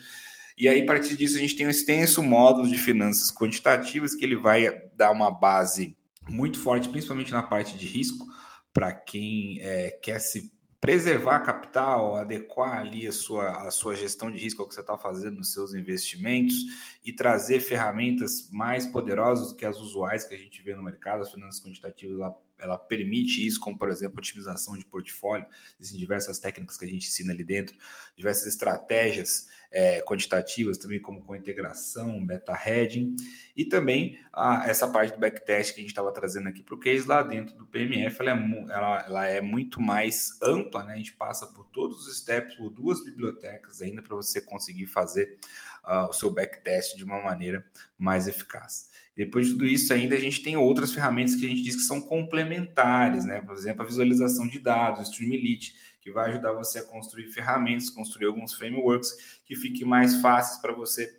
E 0.55 0.69
aí, 0.69 0.83
a 0.83 0.85
partir 0.85 1.17
disso, 1.17 1.35
a 1.35 1.39
gente 1.39 1.55
tem 1.55 1.65
um 1.65 1.71
extenso 1.71 2.21
módulo 2.21 2.67
de 2.67 2.77
finanças 2.77 3.31
quantitativas 3.31 4.13
que 4.13 4.23
ele 4.23 4.35
vai 4.35 4.69
dar 4.95 5.09
uma 5.11 5.31
base 5.31 5.97
muito 6.29 6.59
forte, 6.59 6.87
principalmente 6.87 7.31
na 7.31 7.41
parte 7.41 7.75
de 7.75 7.87
risco, 7.87 8.27
para 8.71 8.93
quem 8.93 9.59
é, 9.61 9.89
quer 9.89 10.19
se 10.19 10.52
preservar 10.83 11.39
capital, 11.39 12.17
adequar 12.17 12.79
ali 12.79 13.07
a 13.07 13.11
sua, 13.13 13.65
a 13.65 13.71
sua 13.71 13.95
gestão 13.95 14.29
de 14.29 14.37
risco 14.37 14.61
ao 14.61 14.67
que 14.67 14.73
você 14.73 14.81
está 14.81 14.97
fazendo 14.97 15.37
nos 15.37 15.53
seus 15.53 15.73
investimentos 15.73 16.57
e 17.05 17.13
trazer 17.13 17.61
ferramentas 17.61 18.49
mais 18.51 18.85
poderosas 18.85 19.47
do 19.47 19.55
que 19.55 19.65
as 19.65 19.79
usuais 19.79 20.25
que 20.25 20.35
a 20.35 20.37
gente 20.37 20.61
vê 20.61 20.75
no 20.75 20.83
mercado. 20.83 21.21
As 21.21 21.31
finanças 21.31 21.63
quantitativas 21.63 22.19
ela, 22.19 22.37
ela 22.59 22.77
permite 22.77 23.47
isso, 23.47 23.61
como 23.61 23.77
por 23.77 23.89
exemplo, 23.89 24.17
otimização 24.17 24.77
de 24.77 24.83
portfólio. 24.83 25.45
Existem 25.79 25.97
diversas 25.97 26.37
técnicas 26.37 26.77
que 26.77 26.83
a 26.83 26.89
gente 26.89 27.07
ensina 27.07 27.31
ali 27.31 27.45
dentro, 27.45 27.73
diversas 28.17 28.45
estratégias 28.47 29.47
é, 29.73 30.01
quantitativas, 30.01 30.77
também 30.77 31.01
como 31.01 31.23
com 31.23 31.35
integração, 31.35 32.23
beta 32.23 32.53
hedging, 32.53 33.15
e 33.57 33.65
também 33.65 34.19
a, 34.31 34.69
essa 34.69 34.87
parte 34.87 35.13
do 35.13 35.19
backtest 35.19 35.73
que 35.73 35.79
a 35.79 35.81
gente 35.81 35.89
estava 35.89 36.11
trazendo 36.13 36.47
aqui 36.47 36.61
para 36.61 36.75
o 36.75 36.79
case 36.79 37.07
lá 37.07 37.23
dentro 37.23 37.55
do 37.55 37.65
PMF, 37.65 38.21
ela 38.21 38.31
é, 38.31 38.71
ela, 38.71 39.05
ela 39.07 39.27
é 39.27 39.41
muito 39.41 39.81
mais 39.81 40.39
ampla, 40.43 40.83
né? 40.83 40.93
A 40.93 40.97
gente 40.97 41.13
passa 41.13 41.47
por 41.47 41.65
todos 41.65 42.07
os 42.07 42.19
steps, 42.19 42.55
por 42.55 42.69
duas 42.69 43.03
bibliotecas 43.03 43.81
ainda 43.81 44.03
para 44.03 44.15
você 44.15 44.39
conseguir 44.39 44.85
fazer 44.85 45.39
uh, 45.83 46.07
o 46.07 46.13
seu 46.13 46.31
backtest 46.31 46.95
de 46.95 47.03
uma 47.03 47.19
maneira 47.21 47.65
mais 47.97 48.27
eficaz. 48.27 48.91
Depois 49.15 49.47
de 49.47 49.53
tudo 49.53 49.65
isso, 49.65 49.93
ainda 49.93 50.15
a 50.15 50.19
gente 50.19 50.41
tem 50.41 50.57
outras 50.57 50.91
ferramentas 50.91 51.35
que 51.35 51.45
a 51.45 51.49
gente 51.49 51.61
diz 51.61 51.75
que 51.75 51.83
são 51.83 52.01
complementares, 52.01 53.25
né? 53.25 53.41
Por 53.41 53.55
exemplo, 53.55 53.83
a 53.83 53.85
visualização 53.85 54.47
de 54.47 54.59
dados, 54.59 55.01
o 55.01 55.11
Streamlit, 55.11 55.75
que 56.03 56.11
vai 56.11 56.31
ajudar 56.31 56.51
você 56.51 56.79
a 56.79 56.83
construir 56.83 57.27
ferramentas, 57.27 57.89
construir 57.89 58.27
alguns 58.27 58.53
frameworks 58.53 59.39
que 59.45 59.55
fiquem 59.55 59.87
mais 59.87 60.21
fáceis 60.21 60.59
para 60.61 60.73
você 60.73 61.09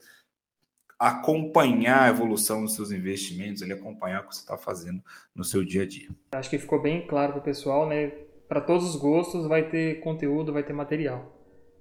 acompanhar 0.99 2.03
a 2.03 2.09
evolução 2.09 2.63
dos 2.63 2.75
seus 2.75 2.93
investimentos, 2.93 3.63
ele 3.63 3.73
acompanhar 3.73 4.21
o 4.23 4.29
que 4.29 4.35
você 4.35 4.43
está 4.43 4.59
fazendo 4.59 5.03
no 5.35 5.43
seu 5.43 5.65
dia 5.65 5.83
a 5.83 5.87
dia. 5.87 6.09
Acho 6.33 6.51
que 6.51 6.59
ficou 6.59 6.81
bem 6.83 7.07
claro 7.07 7.33
para 7.33 7.41
o 7.41 7.45
pessoal, 7.45 7.89
né? 7.89 8.13
Para 8.47 8.61
todos 8.61 8.85
os 8.89 8.97
gostos 8.97 9.47
vai 9.47 9.69
ter 9.71 10.01
conteúdo, 10.01 10.53
vai 10.53 10.63
ter 10.63 10.75
material. 10.75 11.35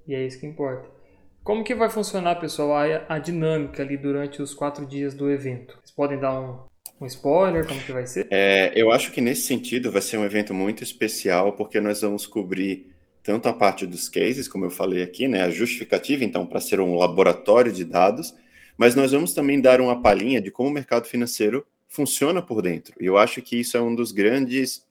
E 0.07 0.15
é 0.15 0.25
isso 0.25 0.39
que 0.39 0.47
importa. 0.47 0.89
Como 1.43 1.63
que 1.63 1.75
vai 1.75 1.89
funcionar, 1.89 2.39
pessoal, 2.39 2.73
a, 2.73 3.15
a 3.15 3.19
dinâmica 3.19 3.83
ali 3.83 3.97
durante 3.97 4.41
os 4.41 4.53
quatro 4.53 4.85
dias 4.85 5.13
do 5.13 5.29
evento? 5.29 5.77
Vocês 5.83 5.91
podem 5.91 6.17
dar 6.17 6.39
um, 6.39 6.63
Um 7.01 7.05
spoiler, 7.05 7.67
como 7.67 7.81
que 7.81 7.91
vai 7.91 8.07
ser? 8.07 8.27
É, 8.31 8.71
eu 8.75 8.91
acho 8.91 9.11
que 9.11 9.19
nesse 9.19 9.41
sentido 9.41 9.91
vai 9.91 10.01
ser 10.01 10.17
um 10.17 10.23
evento 10.23 10.53
muito 10.53 10.83
especial, 10.83 11.53
porque 11.53 11.81
nós 11.81 12.01
vamos 12.01 12.25
cobrir 12.25 12.92
tanto 13.23 13.47
a 13.47 13.53
parte 13.53 13.87
dos 13.87 14.09
cases, 14.09 14.47
como 14.47 14.65
eu 14.65 14.69
falei 14.69 15.01
aqui, 15.01 15.27
né, 15.27 15.43
a 15.43 15.49
justificativa, 15.49 16.25
então, 16.25 16.45
para 16.45 16.59
ser 16.59 16.81
um 16.81 16.95
laboratório 16.95 17.71
de 17.71 17.85
dados, 17.85 18.35
mas 18.77 18.95
nós 18.95 19.11
vamos 19.13 19.33
também 19.33 19.61
dar 19.61 19.79
uma 19.79 20.01
palhinha 20.01 20.41
de 20.41 20.51
como 20.51 20.69
o 20.69 20.71
mercado 20.71 21.07
financeiro 21.07 21.65
funciona 21.87 22.41
por 22.41 22.61
dentro. 22.61 22.93
E 22.99 23.05
eu 23.05 23.17
acho 23.17 23.41
que 23.41 23.59
isso 23.59 23.77
é 23.77 23.81
um 23.81 23.95
dos 23.95 24.11
grandes 24.11 24.85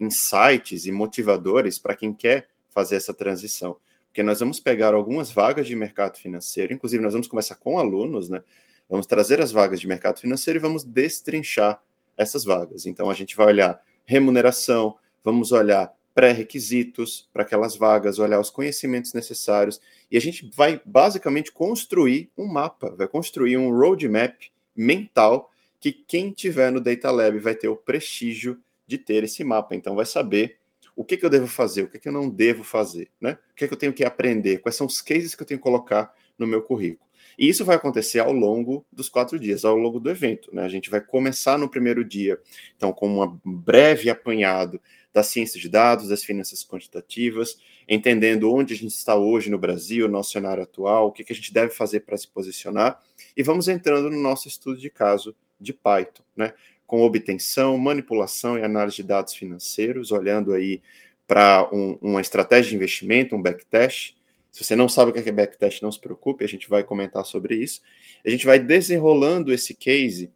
insights 0.00 0.86
e 0.86 0.92
motivadores 0.92 1.78
para 1.78 1.94
quem 1.94 2.12
quer 2.12 2.48
fazer 2.68 2.96
essa 2.96 3.14
transição. 3.14 3.76
Porque 4.06 4.22
nós 4.22 4.40
vamos 4.40 4.58
pegar 4.58 4.94
algumas 4.94 5.30
vagas 5.30 5.66
de 5.66 5.76
mercado 5.76 6.18
financeiro, 6.18 6.72
inclusive 6.72 7.02
nós 7.02 7.12
vamos 7.12 7.28
começar 7.28 7.54
com 7.56 7.78
alunos, 7.78 8.28
né? 8.28 8.42
Vamos 8.88 9.06
trazer 9.06 9.40
as 9.40 9.52
vagas 9.52 9.80
de 9.80 9.86
mercado 9.86 10.18
financeiro 10.18 10.58
e 10.58 10.62
vamos 10.62 10.82
destrinchar 10.82 11.80
essas 12.16 12.44
vagas. 12.44 12.86
Então, 12.86 13.10
a 13.10 13.14
gente 13.14 13.36
vai 13.36 13.46
olhar 13.46 13.80
remuneração, 14.06 14.96
vamos 15.22 15.52
olhar 15.52 15.92
pré-requisitos 16.18 17.28
para 17.32 17.44
aquelas 17.44 17.76
vagas, 17.76 18.18
olhar 18.18 18.40
os 18.40 18.50
conhecimentos 18.50 19.12
necessários, 19.12 19.80
e 20.10 20.16
a 20.16 20.20
gente 20.20 20.50
vai 20.52 20.82
basicamente 20.84 21.52
construir 21.52 22.28
um 22.36 22.44
mapa, 22.44 22.90
vai 22.90 23.06
construir 23.06 23.56
um 23.56 23.70
roadmap 23.70 24.34
mental 24.74 25.48
que 25.78 25.92
quem 25.92 26.32
tiver 26.32 26.72
no 26.72 26.80
Data 26.80 27.08
Lab 27.12 27.38
vai 27.38 27.54
ter 27.54 27.68
o 27.68 27.76
prestígio 27.76 28.58
de 28.84 28.98
ter 28.98 29.22
esse 29.22 29.44
mapa. 29.44 29.76
Então, 29.76 29.94
vai 29.94 30.04
saber 30.04 30.56
o 30.96 31.04
que, 31.04 31.16
que 31.16 31.24
eu 31.24 31.30
devo 31.30 31.46
fazer, 31.46 31.84
o 31.84 31.88
que, 31.88 32.00
que 32.00 32.08
eu 32.08 32.12
não 32.12 32.28
devo 32.28 32.64
fazer, 32.64 33.08
né? 33.20 33.38
O 33.52 33.54
que, 33.54 33.68
que 33.68 33.74
eu 33.74 33.78
tenho 33.78 33.92
que 33.92 34.04
aprender, 34.04 34.58
quais 34.58 34.74
são 34.74 34.88
os 34.88 35.00
cases 35.00 35.36
que 35.36 35.42
eu 35.44 35.46
tenho 35.46 35.60
que 35.60 35.62
colocar 35.62 36.12
no 36.36 36.48
meu 36.48 36.62
currículo. 36.62 37.07
E 37.38 37.48
isso 37.48 37.64
vai 37.64 37.76
acontecer 37.76 38.18
ao 38.18 38.32
longo 38.32 38.84
dos 38.92 39.08
quatro 39.08 39.38
dias, 39.38 39.64
ao 39.64 39.76
longo 39.76 40.00
do 40.00 40.10
evento. 40.10 40.52
Né? 40.52 40.64
A 40.64 40.68
gente 40.68 40.90
vai 40.90 41.00
começar 41.00 41.56
no 41.56 41.68
primeiro 41.68 42.04
dia, 42.04 42.38
então, 42.76 42.92
com 42.92 43.22
um 43.22 43.38
breve 43.44 44.10
apanhado 44.10 44.80
da 45.12 45.22
ciência 45.22 45.60
de 45.60 45.68
dados, 45.68 46.08
das 46.08 46.24
finanças 46.24 46.64
quantitativas, 46.64 47.56
entendendo 47.88 48.52
onde 48.52 48.74
a 48.74 48.76
gente 48.76 48.90
está 48.90 49.14
hoje 49.14 49.50
no 49.50 49.58
Brasil, 49.58 50.08
nosso 50.08 50.32
cenário 50.32 50.62
atual, 50.62 51.08
o 51.08 51.12
que, 51.12 51.24
a 51.30 51.34
gente 51.34 51.52
deve 51.52 51.72
fazer 51.72 52.00
para 52.00 52.16
se 52.16 52.26
posicionar, 52.26 53.00
e 53.36 53.42
vamos 53.42 53.68
entrando 53.68 54.10
no 54.10 54.20
nosso 54.20 54.48
estudo 54.48 54.78
de 54.78 54.90
caso 54.90 55.34
de 55.60 55.72
Python, 55.72 56.22
né? 56.36 56.52
com 56.86 57.02
obtenção, 57.02 57.76
manipulação 57.78 58.58
e 58.58 58.64
análise 58.64 58.96
de 58.96 59.02
dados 59.02 59.34
financeiros, 59.34 60.10
olhando 60.10 60.52
aí 60.52 60.80
para 61.26 61.68
um, 61.72 61.98
uma 62.00 62.20
estratégia 62.20 62.70
de 62.70 62.76
investimento, 62.76 63.36
um 63.36 63.42
backtest, 63.42 64.14
se 64.58 64.64
você 64.64 64.74
não 64.74 64.88
sabe 64.88 65.12
o 65.12 65.14
que 65.14 65.28
é 65.28 65.30
backtest, 65.30 65.80
não 65.82 65.92
se 65.92 66.00
preocupe, 66.00 66.44
a 66.44 66.48
gente 66.48 66.68
vai 66.68 66.82
comentar 66.82 67.24
sobre 67.24 67.54
isso. 67.54 67.80
A 68.26 68.28
gente 68.28 68.44
vai 68.44 68.58
desenrolando 68.58 69.52
esse 69.52 69.72
case 69.72 70.32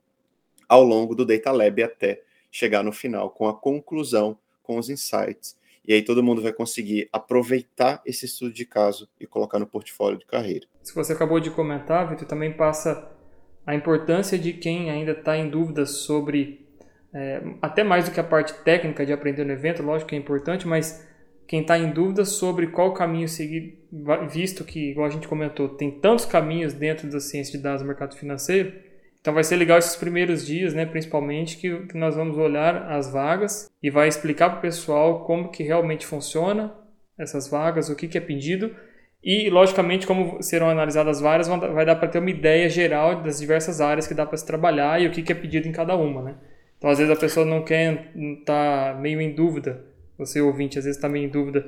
ao 0.69 0.85
longo 0.85 1.13
do 1.13 1.27
Data 1.27 1.51
Lab 1.51 1.83
até 1.83 2.23
chegar 2.49 2.85
no 2.85 2.93
final 2.93 3.31
com 3.31 3.49
a 3.49 3.55
conclusão, 3.55 4.39
com 4.63 4.79
os 4.79 4.89
insights. 4.89 5.59
E 5.85 5.93
aí 5.93 6.03
todo 6.03 6.23
mundo 6.23 6.41
vai 6.41 6.53
conseguir 6.53 7.09
aproveitar 7.13 8.01
esse 8.07 8.27
estudo 8.27 8.53
de 8.53 8.65
caso 8.65 9.09
e 9.19 9.27
colocar 9.27 9.59
no 9.59 9.67
portfólio 9.67 10.17
de 10.17 10.25
carreira. 10.25 10.69
Se 10.85 10.95
você 10.95 11.15
acabou 11.15 11.41
de 11.41 11.51
comentar, 11.51 12.09
Vitor, 12.09 12.29
também 12.29 12.53
passa 12.53 13.11
a 13.67 13.75
importância 13.75 14.39
de 14.39 14.53
quem 14.53 14.89
ainda 14.89 15.11
está 15.11 15.37
em 15.37 15.51
dúvida 15.51 15.85
sobre, 15.85 16.65
é, 17.13 17.43
até 17.61 17.83
mais 17.83 18.05
do 18.05 18.13
que 18.13 18.21
a 18.21 18.25
parte 18.25 18.55
técnica 18.63 19.05
de 19.05 19.13
aprender 19.13 19.45
no 19.45 19.53
evento, 19.53 19.83
lógico 19.83 20.11
que 20.11 20.15
é 20.15 20.19
importante, 20.19 20.65
mas 20.65 21.11
quem 21.53 21.61
está 21.61 21.79
em 21.79 21.91
dúvida 21.91 22.25
sobre 22.25 22.69
qual 22.69 22.95
caminho 22.95 23.29
seguir, 23.29 23.79
visto 24.31 24.65
que, 24.65 24.93
igual 24.93 25.07
a 25.07 25.11
gente 25.11 25.29
comentou, 25.29 25.69
tem 25.69 25.91
tantos 25.91 26.25
caminhos 26.25 26.73
dentro 26.73 27.11
da 27.11 27.21
ciência 27.21 27.59
de 27.59 27.63
dados 27.63 27.83
do 27.83 27.87
mercado 27.87 28.17
financeiro, 28.17 28.73
então 29.21 29.35
vai 29.35 29.45
ser 29.45 29.57
legal 29.57 29.77
esses 29.77 29.95
primeiros 29.95 30.47
dias, 30.47 30.73
né, 30.73 30.87
principalmente, 30.87 31.59
que, 31.59 31.89
que 31.89 31.99
nós 31.99 32.17
vamos 32.17 32.39
olhar 32.39 32.91
as 32.91 33.13
vagas 33.13 33.71
e 33.83 33.91
vai 33.91 34.09
explicar 34.09 34.49
para 34.49 34.61
o 34.61 34.63
pessoal 34.63 35.27
como 35.27 35.51
que 35.51 35.63
realmente 35.63 36.07
funciona 36.07 36.73
essas 37.19 37.49
vagas, 37.49 37.91
o 37.91 37.97
que, 37.97 38.09
que 38.09 38.17
é 38.17 38.23
pedido 38.23 38.75
e, 39.23 39.51
logicamente, 39.51 40.07
como 40.07 40.43
serão 40.43 40.71
analisadas 40.71 41.21
várias, 41.21 41.49
vai 41.49 41.85
dar 41.85 41.97
para 41.97 42.09
ter 42.09 42.19
uma 42.19 42.31
ideia 42.31 42.67
geral 42.71 43.21
das 43.21 43.39
diversas 43.39 43.79
áreas 43.79 44.07
que 44.07 44.15
dá 44.15 44.25
para 44.25 44.39
se 44.39 44.47
trabalhar 44.47 45.03
e 45.03 45.07
o 45.07 45.11
que, 45.11 45.21
que 45.21 45.33
é 45.33 45.35
pedido 45.35 45.69
em 45.69 45.73
cada 45.73 45.95
uma, 45.95 46.23
né? 46.23 46.35
Então, 46.79 46.89
às 46.89 46.97
vezes 46.97 47.13
a 47.13 47.21
pessoa 47.21 47.45
não 47.45 47.63
quer, 47.63 48.11
estar 48.17 48.95
tá 48.95 48.99
meio 48.99 49.21
em 49.21 49.35
dúvida 49.35 49.92
você 50.27 50.41
ouvinte 50.41 50.79
às 50.79 50.85
vezes 50.85 50.97
está 50.97 51.09
meio 51.09 51.27
em 51.27 51.29
dúvida 51.29 51.65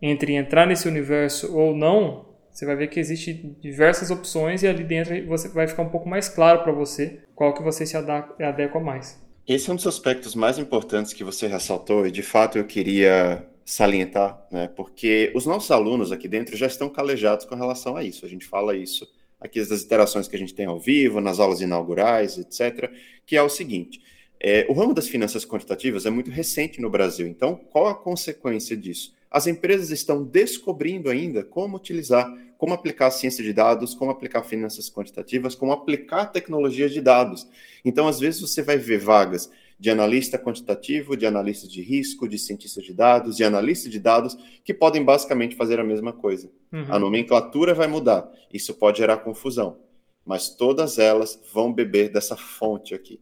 entre 0.00 0.34
entrar 0.34 0.66
nesse 0.66 0.86
universo 0.86 1.56
ou 1.56 1.74
não, 1.74 2.26
você 2.50 2.66
vai 2.66 2.76
ver 2.76 2.88
que 2.88 2.98
existe 2.98 3.32
diversas 3.60 4.10
opções 4.10 4.62
e 4.62 4.66
ali 4.66 4.82
dentro 4.84 5.14
você 5.26 5.48
vai 5.48 5.68
ficar 5.68 5.82
um 5.82 5.88
pouco 5.88 6.08
mais 6.08 6.28
claro 6.28 6.62
para 6.62 6.72
você 6.72 7.20
qual 7.34 7.54
que 7.54 7.62
você 7.62 7.86
se 7.86 7.96
adequa 7.96 8.80
mais. 8.80 9.20
Esse 9.46 9.70
é 9.70 9.72
um 9.72 9.76
dos 9.76 9.86
aspectos 9.86 10.34
mais 10.34 10.58
importantes 10.58 11.12
que 11.12 11.24
você 11.24 11.46
ressaltou 11.46 12.06
e 12.06 12.10
de 12.10 12.22
fato 12.22 12.58
eu 12.58 12.64
queria 12.64 13.46
salientar, 13.64 14.46
né? 14.50 14.68
Porque 14.74 15.30
os 15.34 15.46
nossos 15.46 15.70
alunos 15.70 16.10
aqui 16.10 16.26
dentro 16.26 16.56
já 16.56 16.66
estão 16.66 16.88
calejados 16.88 17.46
com 17.46 17.54
relação 17.54 17.96
a 17.96 18.02
isso. 18.02 18.26
A 18.26 18.28
gente 18.28 18.46
fala 18.46 18.76
isso 18.76 19.06
aqui 19.40 19.64
das 19.64 19.82
interações 19.82 20.26
que 20.26 20.34
a 20.34 20.38
gente 20.38 20.54
tem 20.54 20.66
ao 20.66 20.80
vivo, 20.80 21.20
nas 21.20 21.38
aulas 21.38 21.60
inaugurais, 21.60 22.38
etc. 22.38 22.90
Que 23.24 23.36
é 23.36 23.42
o 23.42 23.48
seguinte: 23.48 24.00
é, 24.40 24.66
o 24.68 24.72
ramo 24.72 24.94
das 24.94 25.08
finanças 25.08 25.44
quantitativas 25.44 26.06
é 26.06 26.10
muito 26.10 26.30
recente 26.30 26.80
no 26.80 26.90
Brasil, 26.90 27.26
então 27.26 27.56
qual 27.56 27.88
a 27.88 27.94
consequência 27.94 28.76
disso? 28.76 29.16
As 29.30 29.46
empresas 29.46 29.90
estão 29.90 30.24
descobrindo 30.24 31.10
ainda 31.10 31.42
como 31.42 31.76
utilizar, 31.76 32.32
como 32.56 32.72
aplicar 32.72 33.10
ciência 33.10 33.44
de 33.44 33.52
dados, 33.52 33.94
como 33.94 34.10
aplicar 34.10 34.42
finanças 34.42 34.90
quantitativas, 34.90 35.54
como 35.54 35.72
aplicar 35.72 36.26
tecnologia 36.26 36.88
de 36.88 37.00
dados. 37.00 37.46
Então, 37.84 38.08
às 38.08 38.18
vezes, 38.18 38.40
você 38.40 38.62
vai 38.62 38.78
ver 38.78 38.98
vagas 38.98 39.50
de 39.78 39.90
analista 39.90 40.38
quantitativo, 40.38 41.16
de 41.16 41.24
analista 41.24 41.68
de 41.68 41.80
risco, 41.82 42.26
de 42.26 42.38
cientista 42.38 42.82
de 42.82 42.92
dados, 42.92 43.36
de 43.36 43.44
analista 43.44 43.88
de 43.88 44.00
dados, 44.00 44.36
que 44.64 44.74
podem 44.74 45.04
basicamente 45.04 45.54
fazer 45.54 45.78
a 45.78 45.84
mesma 45.84 46.12
coisa. 46.12 46.50
Uhum. 46.72 46.86
A 46.88 46.98
nomenclatura 46.98 47.74
vai 47.74 47.86
mudar, 47.86 48.28
isso 48.52 48.74
pode 48.74 48.98
gerar 48.98 49.18
confusão, 49.18 49.78
mas 50.26 50.48
todas 50.48 50.98
elas 50.98 51.40
vão 51.52 51.72
beber 51.72 52.10
dessa 52.10 52.36
fonte 52.36 52.92
aqui. 52.92 53.20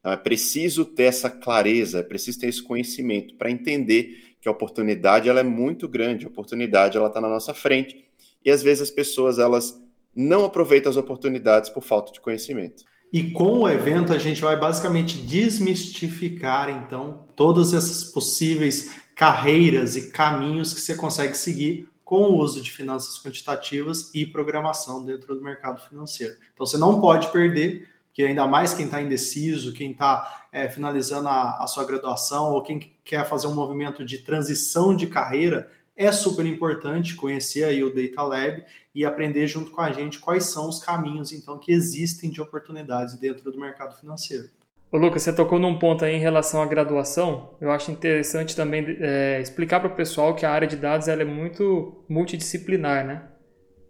Então, 0.00 0.12
é 0.12 0.16
preciso 0.16 0.84
ter 0.84 1.04
essa 1.04 1.30
clareza, 1.30 2.00
é 2.00 2.02
preciso 2.02 2.40
ter 2.40 2.48
esse 2.48 2.62
conhecimento 2.62 3.36
para 3.36 3.50
entender 3.50 4.34
que 4.40 4.48
a 4.48 4.52
oportunidade 4.52 5.28
ela 5.28 5.40
é 5.40 5.44
muito 5.44 5.86
grande, 5.86 6.24
a 6.24 6.28
oportunidade 6.28 6.96
ela 6.96 7.08
está 7.08 7.20
na 7.20 7.28
nossa 7.28 7.52
frente 7.52 8.04
e 8.44 8.50
às 8.50 8.62
vezes 8.62 8.82
as 8.84 8.90
pessoas 8.90 9.38
elas 9.38 9.78
não 10.16 10.44
aproveitam 10.44 10.90
as 10.90 10.96
oportunidades 10.96 11.68
por 11.68 11.82
falta 11.82 12.12
de 12.12 12.20
conhecimento. 12.20 12.82
E 13.12 13.30
com 13.30 13.60
o 13.60 13.68
evento 13.68 14.12
a 14.12 14.18
gente 14.18 14.40
vai 14.40 14.56
basicamente 14.56 15.18
desmistificar 15.18 16.70
então 16.70 17.26
todas 17.36 17.74
essas 17.74 18.04
possíveis 18.04 18.90
carreiras 19.14 19.96
e 19.96 20.10
caminhos 20.10 20.72
que 20.72 20.80
você 20.80 20.94
consegue 20.94 21.36
seguir 21.36 21.88
com 22.04 22.22
o 22.22 22.38
uso 22.38 22.60
de 22.60 22.70
finanças 22.70 23.22
quantitativas 23.22 24.10
e 24.14 24.24
programação 24.24 25.04
dentro 25.04 25.34
do 25.34 25.42
mercado 25.42 25.80
financeiro. 25.88 26.34
Então 26.54 26.66
você 26.66 26.78
não 26.78 27.00
pode 27.00 27.30
perder 27.30 27.88
que 28.20 28.26
ainda 28.26 28.46
mais 28.46 28.74
quem 28.74 28.84
está 28.84 29.00
indeciso, 29.00 29.72
quem 29.72 29.92
está 29.92 30.44
é, 30.52 30.68
finalizando 30.68 31.26
a, 31.26 31.56
a, 31.62 31.66
sua 31.66 31.86
graduação 31.86 32.52
ou 32.52 32.62
quem 32.62 32.92
quer 33.02 33.26
fazer 33.26 33.46
um 33.46 33.54
movimento 33.54 34.04
de 34.04 34.18
transição 34.18 34.94
de 34.94 35.06
carreira, 35.06 35.70
é 35.96 36.12
super 36.12 36.44
importante 36.44 37.16
conhecer 37.16 37.64
aí 37.64 37.82
o 37.82 37.94
Data 37.94 38.22
Lab 38.22 38.62
e 38.94 39.06
aprender 39.06 39.46
junto 39.46 39.70
com 39.70 39.80
a 39.80 39.90
gente 39.90 40.18
quais 40.18 40.44
são 40.44 40.68
os 40.68 40.84
caminhos 40.84 41.32
então 41.32 41.58
que 41.58 41.72
existem 41.72 42.28
de 42.28 42.42
oportunidades 42.42 43.18
dentro 43.18 43.50
do 43.50 43.58
mercado 43.58 43.98
financeiro. 43.98 44.50
Ô 44.92 44.98
Lucas, 44.98 45.22
você 45.22 45.32
tocou 45.32 45.58
num 45.58 45.78
ponto 45.78 46.04
aí 46.04 46.16
em 46.16 46.20
relação 46.20 46.60
à 46.60 46.66
graduação. 46.66 47.54
Eu 47.58 47.70
acho 47.70 47.90
interessante 47.90 48.54
também 48.54 48.98
é, 49.00 49.40
explicar 49.40 49.80
para 49.80 49.88
o 49.88 49.96
pessoal 49.96 50.34
que 50.34 50.44
a 50.44 50.50
área 50.50 50.68
de 50.68 50.76
dados 50.76 51.08
ela 51.08 51.22
é 51.22 51.24
muito 51.24 52.04
multidisciplinar, 52.06 53.06
né? 53.06 53.22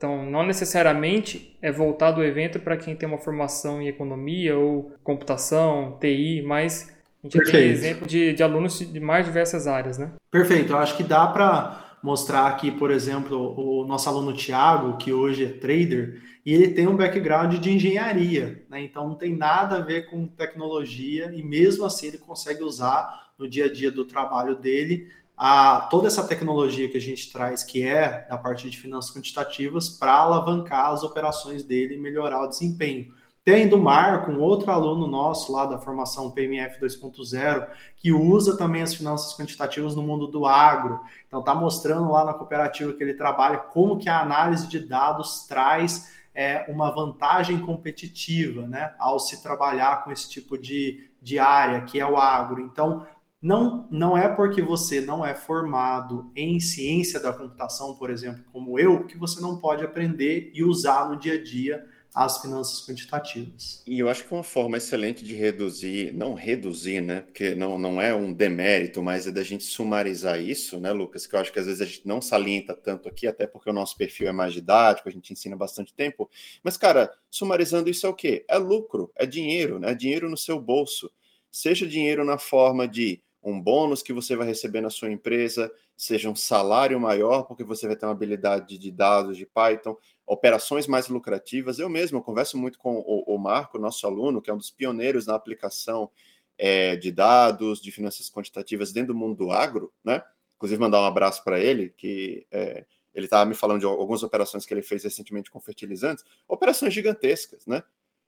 Então, 0.01 0.25
não 0.25 0.43
necessariamente 0.43 1.55
é 1.61 1.71
voltado 1.71 2.23
o 2.23 2.25
evento 2.25 2.59
para 2.59 2.75
quem 2.75 2.97
tem 2.97 3.07
uma 3.07 3.19
formação 3.19 3.83
em 3.83 3.89
economia 3.89 4.57
ou 4.57 4.91
computação, 5.05 5.99
TI, 6.01 6.41
mas 6.41 6.91
a 7.23 7.27
gente 7.27 7.37
Perfeito. 7.37 7.59
tem 7.59 7.69
exemplo 7.69 8.09
de, 8.09 8.33
de 8.33 8.43
alunos 8.43 8.79
de 8.79 8.99
mais 8.99 9.27
diversas 9.27 9.67
áreas, 9.67 9.99
né? 9.99 10.11
Perfeito. 10.31 10.73
Eu 10.73 10.79
acho 10.79 10.97
que 10.97 11.03
dá 11.03 11.27
para 11.27 11.99
mostrar 12.03 12.47
aqui, 12.47 12.71
por 12.71 12.91
exemplo, 12.91 13.55
o 13.55 13.87
nosso 13.87 14.09
aluno 14.09 14.33
Tiago, 14.33 14.97
que 14.97 15.13
hoje 15.13 15.45
é 15.45 15.49
trader, 15.49 16.23
e 16.47 16.55
ele 16.55 16.69
tem 16.69 16.89
um 16.89 16.97
background 16.97 17.57
de 17.59 17.71
engenharia, 17.71 18.63
né? 18.71 18.83
Então 18.83 19.07
não 19.07 19.17
tem 19.17 19.37
nada 19.37 19.77
a 19.77 19.83
ver 19.83 20.09
com 20.09 20.27
tecnologia, 20.27 21.31
e 21.31 21.43
mesmo 21.43 21.85
assim 21.85 22.07
ele 22.07 22.17
consegue 22.17 22.63
usar 22.63 23.33
no 23.39 23.47
dia 23.47 23.67
a 23.67 23.73
dia 23.73 23.91
do 23.91 24.07
trabalho 24.07 24.57
dele 24.57 25.09
a 25.43 25.89
toda 25.91 26.07
essa 26.07 26.23
tecnologia 26.23 26.87
que 26.87 26.99
a 26.99 27.01
gente 27.01 27.33
traz, 27.33 27.63
que 27.63 27.83
é 27.83 28.27
da 28.29 28.37
parte 28.37 28.69
de 28.69 28.77
finanças 28.77 29.11
quantitativas, 29.11 29.89
para 29.89 30.13
alavancar 30.13 30.91
as 30.91 31.03
operações 31.03 31.65
dele 31.65 31.95
e 31.95 31.99
melhorar 31.99 32.45
o 32.45 32.49
desempenho. 32.49 33.11
Tem 33.43 33.67
do 33.67 33.79
Marco, 33.79 34.31
um 34.31 34.39
outro 34.39 34.71
aluno 34.71 35.07
nosso 35.07 35.51
lá 35.51 35.65
da 35.65 35.79
formação 35.79 36.31
PMF 36.31 36.79
2.0, 36.79 37.69
que 37.97 38.13
usa 38.13 38.55
também 38.55 38.83
as 38.83 38.93
finanças 38.95 39.35
quantitativas 39.35 39.97
no 39.97 40.03
mundo 40.03 40.27
do 40.27 40.45
agro. 40.45 41.01
Então, 41.27 41.41
está 41.41 41.55
mostrando 41.55 42.13
lá 42.13 42.23
na 42.23 42.35
cooperativa 42.35 42.93
que 42.93 43.03
ele 43.03 43.15
trabalha 43.15 43.57
como 43.57 43.97
que 43.97 44.11
a 44.11 44.21
análise 44.21 44.69
de 44.69 44.79
dados 44.79 45.47
traz 45.47 46.15
é, 46.35 46.67
uma 46.69 46.91
vantagem 46.91 47.59
competitiva, 47.61 48.69
né, 48.69 48.93
ao 48.99 49.19
se 49.19 49.43
trabalhar 49.43 50.05
com 50.05 50.13
esse 50.13 50.29
tipo 50.29 50.59
de, 50.59 51.11
de 51.23 51.39
área, 51.39 51.81
que 51.81 51.99
é 51.99 52.07
o 52.07 52.19
agro. 52.19 52.61
Então, 52.61 53.07
não, 53.43 53.89
não 53.91 54.19
é 54.19 54.29
porque 54.29 54.61
você 54.61 55.01
não 55.01 55.25
é 55.25 55.35
formado 55.35 56.31
em 56.37 56.61
ciência 56.61 57.19
da 57.19 57.33
computação, 57.33 57.95
por 57.95 58.11
exemplo, 58.11 58.45
como 58.53 58.79
eu, 58.79 59.05
que 59.05 59.17
você 59.17 59.41
não 59.41 59.59
pode 59.59 59.83
aprender 59.83 60.51
e 60.53 60.63
usar 60.63 61.09
no 61.09 61.17
dia 61.17 61.35
a 61.35 61.43
dia 61.43 61.87
as 62.15 62.43
finanças 62.43 62.85
quantitativas. 62.85 63.83
E 63.87 63.99
eu 63.99 64.09
acho 64.09 64.25
que 64.25 64.35
uma 64.35 64.43
forma 64.43 64.77
excelente 64.77 65.25
de 65.25 65.35
reduzir, 65.35 66.13
não 66.13 66.35
reduzir, 66.35 67.01
né? 67.01 67.21
Porque 67.21 67.55
não, 67.55 67.79
não 67.79 68.03
é 68.03 68.13
um 68.15 68.33
demérito, 68.33 69.03
mas 69.03 69.27
é 69.27 69.31
da 69.31 69.45
gente 69.45 69.63
sumarizar 69.65 70.41
isso, 70.41 70.81
né, 70.81 70.91
Lucas? 70.93 71.27
Que 71.27 71.37
eu 71.37 71.41
acho 71.41 71.53
que 71.53 71.59
às 71.59 71.67
vezes 71.67 71.81
a 71.81 71.85
gente 71.85 72.07
não 72.07 72.21
salienta 72.21 72.75
tanto 72.75 73.09
aqui, 73.09 73.27
até 73.27 73.47
porque 73.47 73.71
o 73.71 73.73
nosso 73.73 73.97
perfil 73.97 74.29
é 74.29 74.33
mais 74.33 74.53
didático, 74.53 75.09
a 75.09 75.13
gente 75.13 75.33
ensina 75.33 75.57
bastante 75.57 75.95
tempo. 75.95 76.29
Mas, 76.65 76.77
cara, 76.77 77.13
sumarizando 77.31 77.89
isso 77.89 78.05
é 78.07 78.09
o 78.11 78.15
quê? 78.15 78.45
É 78.49 78.59
lucro, 78.59 79.13
é 79.15 79.25
dinheiro, 79.25 79.79
né? 79.79 79.93
É 79.93 79.95
dinheiro 79.95 80.29
no 80.29 80.37
seu 80.37 80.61
bolso. 80.61 81.11
Seja 81.51 81.87
dinheiro 81.87 82.25
na 82.25 82.39
forma 82.39 82.89
de 82.89 83.23
um 83.43 83.61
bônus 83.61 84.03
que 84.03 84.13
você 84.13 84.37
vai 84.37 84.47
receber 84.47 84.81
na 84.81 84.91
sua 84.91 85.11
empresa, 85.11 85.73
seja 85.97 86.29
um 86.29 86.37
salário 86.37 86.99
maior, 87.01 87.45
porque 87.45 87.65
você 87.65 87.87
vai 87.87 87.97
ter 87.97 88.07
uma 88.07 88.13
habilidade 88.13 88.77
de 88.77 88.91
dados 88.91 89.37
de 89.37 89.47
Python, 89.47 89.97
operações 90.27 90.87
mais 90.87 91.09
lucrativas. 91.09 91.79
Eu 91.79 91.89
mesmo 91.89 92.19
eu 92.19 92.23
converso 92.23 92.59
muito 92.59 92.79
com 92.79 92.97
o, 92.97 93.35
o, 93.35 93.39
Marco, 93.39 93.79
nosso 93.79 94.07
aluno, 94.07 94.43
que 94.43 94.51
é 94.51 94.55
um 94.55 94.59
dos 94.59 94.71
pioneiros 94.71 95.27
na 95.27 95.35
aplicação 95.35 96.11
é, 96.59 96.97
de 96.97 97.11
dados, 97.11 97.81
de 97.81 97.91
finanças 97.91 98.31
quantitativas 98.31 98.93
dentro 98.93 99.15
do 99.15 99.19
mundo 99.19 99.37
do 99.37 99.51
agro, 99.51 99.93
né? 100.05 100.23
Inclusive, 100.57 100.81
mandar 100.81 101.01
um 101.01 101.07
abraço 101.07 101.43
para 101.43 101.59
ele, 101.59 101.89
que 101.97 102.47
é, 102.51 102.85
ele 103.15 103.27
estava 103.27 103.47
me 103.47 103.55
falando 103.55 103.81
de 103.81 103.87
algumas 103.87 104.23
operações 104.23 104.67
que 104.67 104.75
ele 104.75 104.83
fez 104.83 105.03
recentemente 105.03 105.51
com 105.51 105.59
fertilizantes, 105.59 106.23
operações 106.47 106.93
gigantescas, 106.93 107.67
né? 107.67 107.83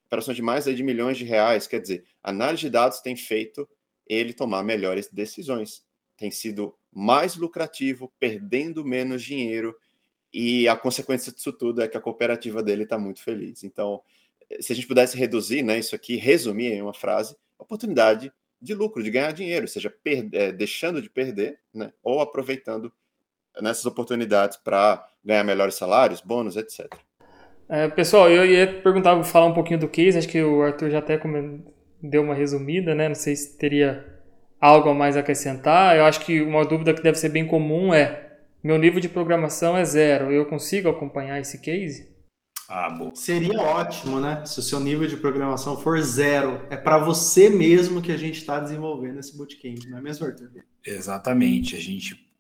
Operações 0.07 0.37
de 0.37 0.43
mais 0.43 0.65
de 0.65 0.83
milhões 0.83 1.19
de 1.19 1.25
reais. 1.25 1.67
Quer 1.67 1.81
dizer, 1.81 2.05
análise 2.23 2.63
de 2.63 2.71
dados 2.71 3.01
tem 3.01 3.15
feito 3.17 3.69
ele 4.07 4.33
tomar 4.33 4.63
melhores 4.63 5.09
decisões. 5.11 5.85
Tem 6.17 6.31
sido 6.31 6.75
mais 6.93 7.37
lucrativo, 7.37 8.13
perdendo 8.19 8.85
menos 8.85 9.23
dinheiro, 9.23 9.77
e 10.33 10.67
a 10.67 10.77
consequência 10.77 11.33
disso 11.33 11.53
tudo 11.53 11.83
é 11.83 11.89
que 11.89 11.97
a 11.97 12.01
cooperativa 12.01 12.63
dele 12.63 12.85
está 12.85 12.99
muito 12.99 13.23
feliz. 13.23 13.63
Então, 13.65 14.01
se 14.61 14.73
a 14.73 14.77
gente 14.77 14.87
pudesse 14.87 15.17
reduzir 15.17 15.63
né, 15.63 15.79
isso 15.79 15.95
aqui, 15.95 16.17
resumir 16.17 16.73
em 16.73 16.83
uma 16.83 16.95
frase, 16.95 17.37
oportunidade 17.59 18.33
de 18.61 18.75
lucro, 18.75 19.03
de 19.03 19.11
ganhar 19.11 19.33
dinheiro, 19.33 19.69
seja 19.69 19.93
é, 20.33 20.53
deixando 20.53 21.03
de 21.03 21.11
perder, 21.11 21.59
né, 21.75 21.93
ou 22.03 22.21
aproveitando 22.21 22.93
nessas 23.61 23.85
oportunidades 23.85 24.57
para 24.57 25.07
ganhar 25.25 25.45
melhores 25.45 25.75
salários, 25.75 26.21
bônus, 26.21 26.57
etc. 26.57 26.89
É, 27.69 27.89
pessoal, 27.89 28.31
eu 28.31 28.47
ia 28.47 28.81
perguntar, 28.81 29.23
falar 29.25 29.47
um 29.47 29.55
pouquinho 29.55 29.81
do 29.81 29.89
case, 29.89 30.19
acho 30.19 30.29
que 30.29 30.43
o 30.43 30.63
Arthur 30.63 30.91
já 30.91 30.99
até 30.99 31.19
deu 32.03 32.23
uma 32.23 32.35
resumida, 32.35 32.95
né? 32.95 33.09
Não 33.09 33.15
sei 33.15 33.37
se 33.37 33.57
teria 33.57 34.05
algo 34.61 34.89
a 34.89 34.95
mais 34.95 35.17
acrescentar. 35.17 35.97
Eu 35.97 36.05
acho 36.05 36.21
que 36.21 36.41
uma 36.41 36.65
dúvida 36.65 36.93
que 36.93 37.03
deve 37.03 37.19
ser 37.19 37.29
bem 37.29 37.47
comum 37.47 37.95
é: 37.95 38.39
meu 38.63 38.79
nível 38.79 39.01
de 39.01 39.09
programação 39.09 39.77
é 39.77 39.85
zero, 39.85 40.31
eu 40.31 40.47
consigo 40.47 40.89
acompanhar 40.89 41.41
esse 41.41 41.59
case? 41.61 42.11
Ah, 42.69 42.89
bom. 42.89 43.15
Seria 43.15 43.61
ótimo, 43.61 44.19
né? 44.19 44.45
Se 44.47 44.59
o 44.59 44.63
seu 44.63 44.81
nível 44.81 45.07
de 45.07 45.17
programação 45.17 45.77
for 45.77 46.01
zero. 46.01 46.61
É 46.71 46.77
para 46.77 46.97
você 46.97 47.51
mesmo 47.51 48.01
que 48.01 48.11
a 48.11 48.17
gente 48.17 48.39
está 48.39 48.59
desenvolvendo 48.59 49.19
esse 49.19 49.37
bootcamp, 49.37 49.85
não 49.91 49.99
é 49.99 50.01
mesmo, 50.01 50.27
Arthur? 50.27 50.49
Exatamente. 50.85 51.77
A 51.77 51.81
gente 51.81 52.32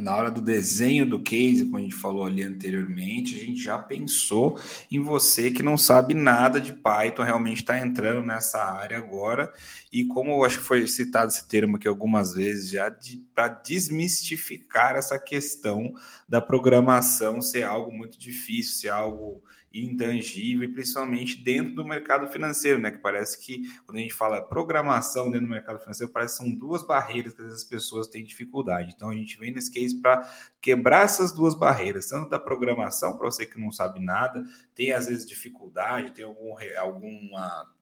na 0.00 0.14
hora 0.14 0.30
do 0.30 0.40
desenho 0.40 1.08
do 1.08 1.20
case, 1.20 1.64
como 1.64 1.78
a 1.78 1.80
gente 1.80 1.94
falou 1.94 2.24
ali 2.24 2.42
anteriormente, 2.42 3.36
a 3.36 3.44
gente 3.44 3.62
já 3.62 3.78
pensou 3.78 4.58
em 4.90 5.00
você 5.00 5.50
que 5.50 5.62
não 5.62 5.78
sabe 5.78 6.14
nada 6.14 6.60
de 6.60 6.72
Python, 6.72 7.22
realmente 7.22 7.58
está 7.58 7.78
entrando 7.78 8.26
nessa 8.26 8.62
área 8.62 8.98
agora. 8.98 9.52
E 9.92 10.04
como 10.04 10.30
eu 10.30 10.44
acho 10.44 10.58
que 10.58 10.64
foi 10.64 10.86
citado 10.86 11.32
esse 11.32 11.46
termo 11.48 11.76
aqui 11.76 11.88
algumas 11.88 12.34
vezes, 12.34 12.70
já 12.70 12.88
de, 12.88 13.18
para 13.34 13.48
desmistificar 13.48 14.96
essa 14.96 15.18
questão 15.18 15.94
da 16.28 16.40
programação 16.40 17.40
ser 17.40 17.62
algo 17.62 17.92
muito 17.92 18.18
difícil, 18.18 18.80
ser 18.80 18.88
algo 18.90 19.42
intangível, 19.72 20.72
principalmente 20.72 21.42
dentro 21.42 21.74
do 21.74 21.84
mercado 21.84 22.26
financeiro, 22.28 22.78
né? 22.78 22.90
Que 22.90 22.98
parece 22.98 23.38
que 23.38 23.62
quando 23.84 23.98
a 23.98 24.00
gente 24.00 24.14
fala 24.14 24.40
programação 24.40 25.30
dentro 25.30 25.46
do 25.46 25.52
mercado 25.52 25.78
financeiro, 25.80 26.12
parece 26.12 26.38
que 26.38 26.44
são 26.44 26.54
duas 26.54 26.82
barreiras 26.82 27.34
que 27.34 27.42
as 27.42 27.64
pessoas 27.64 28.08
têm 28.08 28.24
dificuldade. 28.24 28.92
Então 28.94 29.10
a 29.10 29.14
gente 29.14 29.38
vem 29.38 29.52
nesse 29.52 29.70
case 29.70 30.00
para 30.00 30.28
quebrar 30.60 31.04
essas 31.04 31.32
duas 31.32 31.54
barreiras, 31.54 32.08
tanto 32.08 32.30
da 32.30 32.38
programação, 32.38 33.16
para 33.16 33.30
você 33.30 33.44
que 33.44 33.60
não 33.60 33.70
sabe 33.70 34.00
nada, 34.00 34.44
tem 34.74 34.92
às 34.92 35.06
vezes 35.06 35.26
dificuldade, 35.26 36.12
tem 36.12 36.24
algum, 36.24 36.54
alguma 36.78 37.75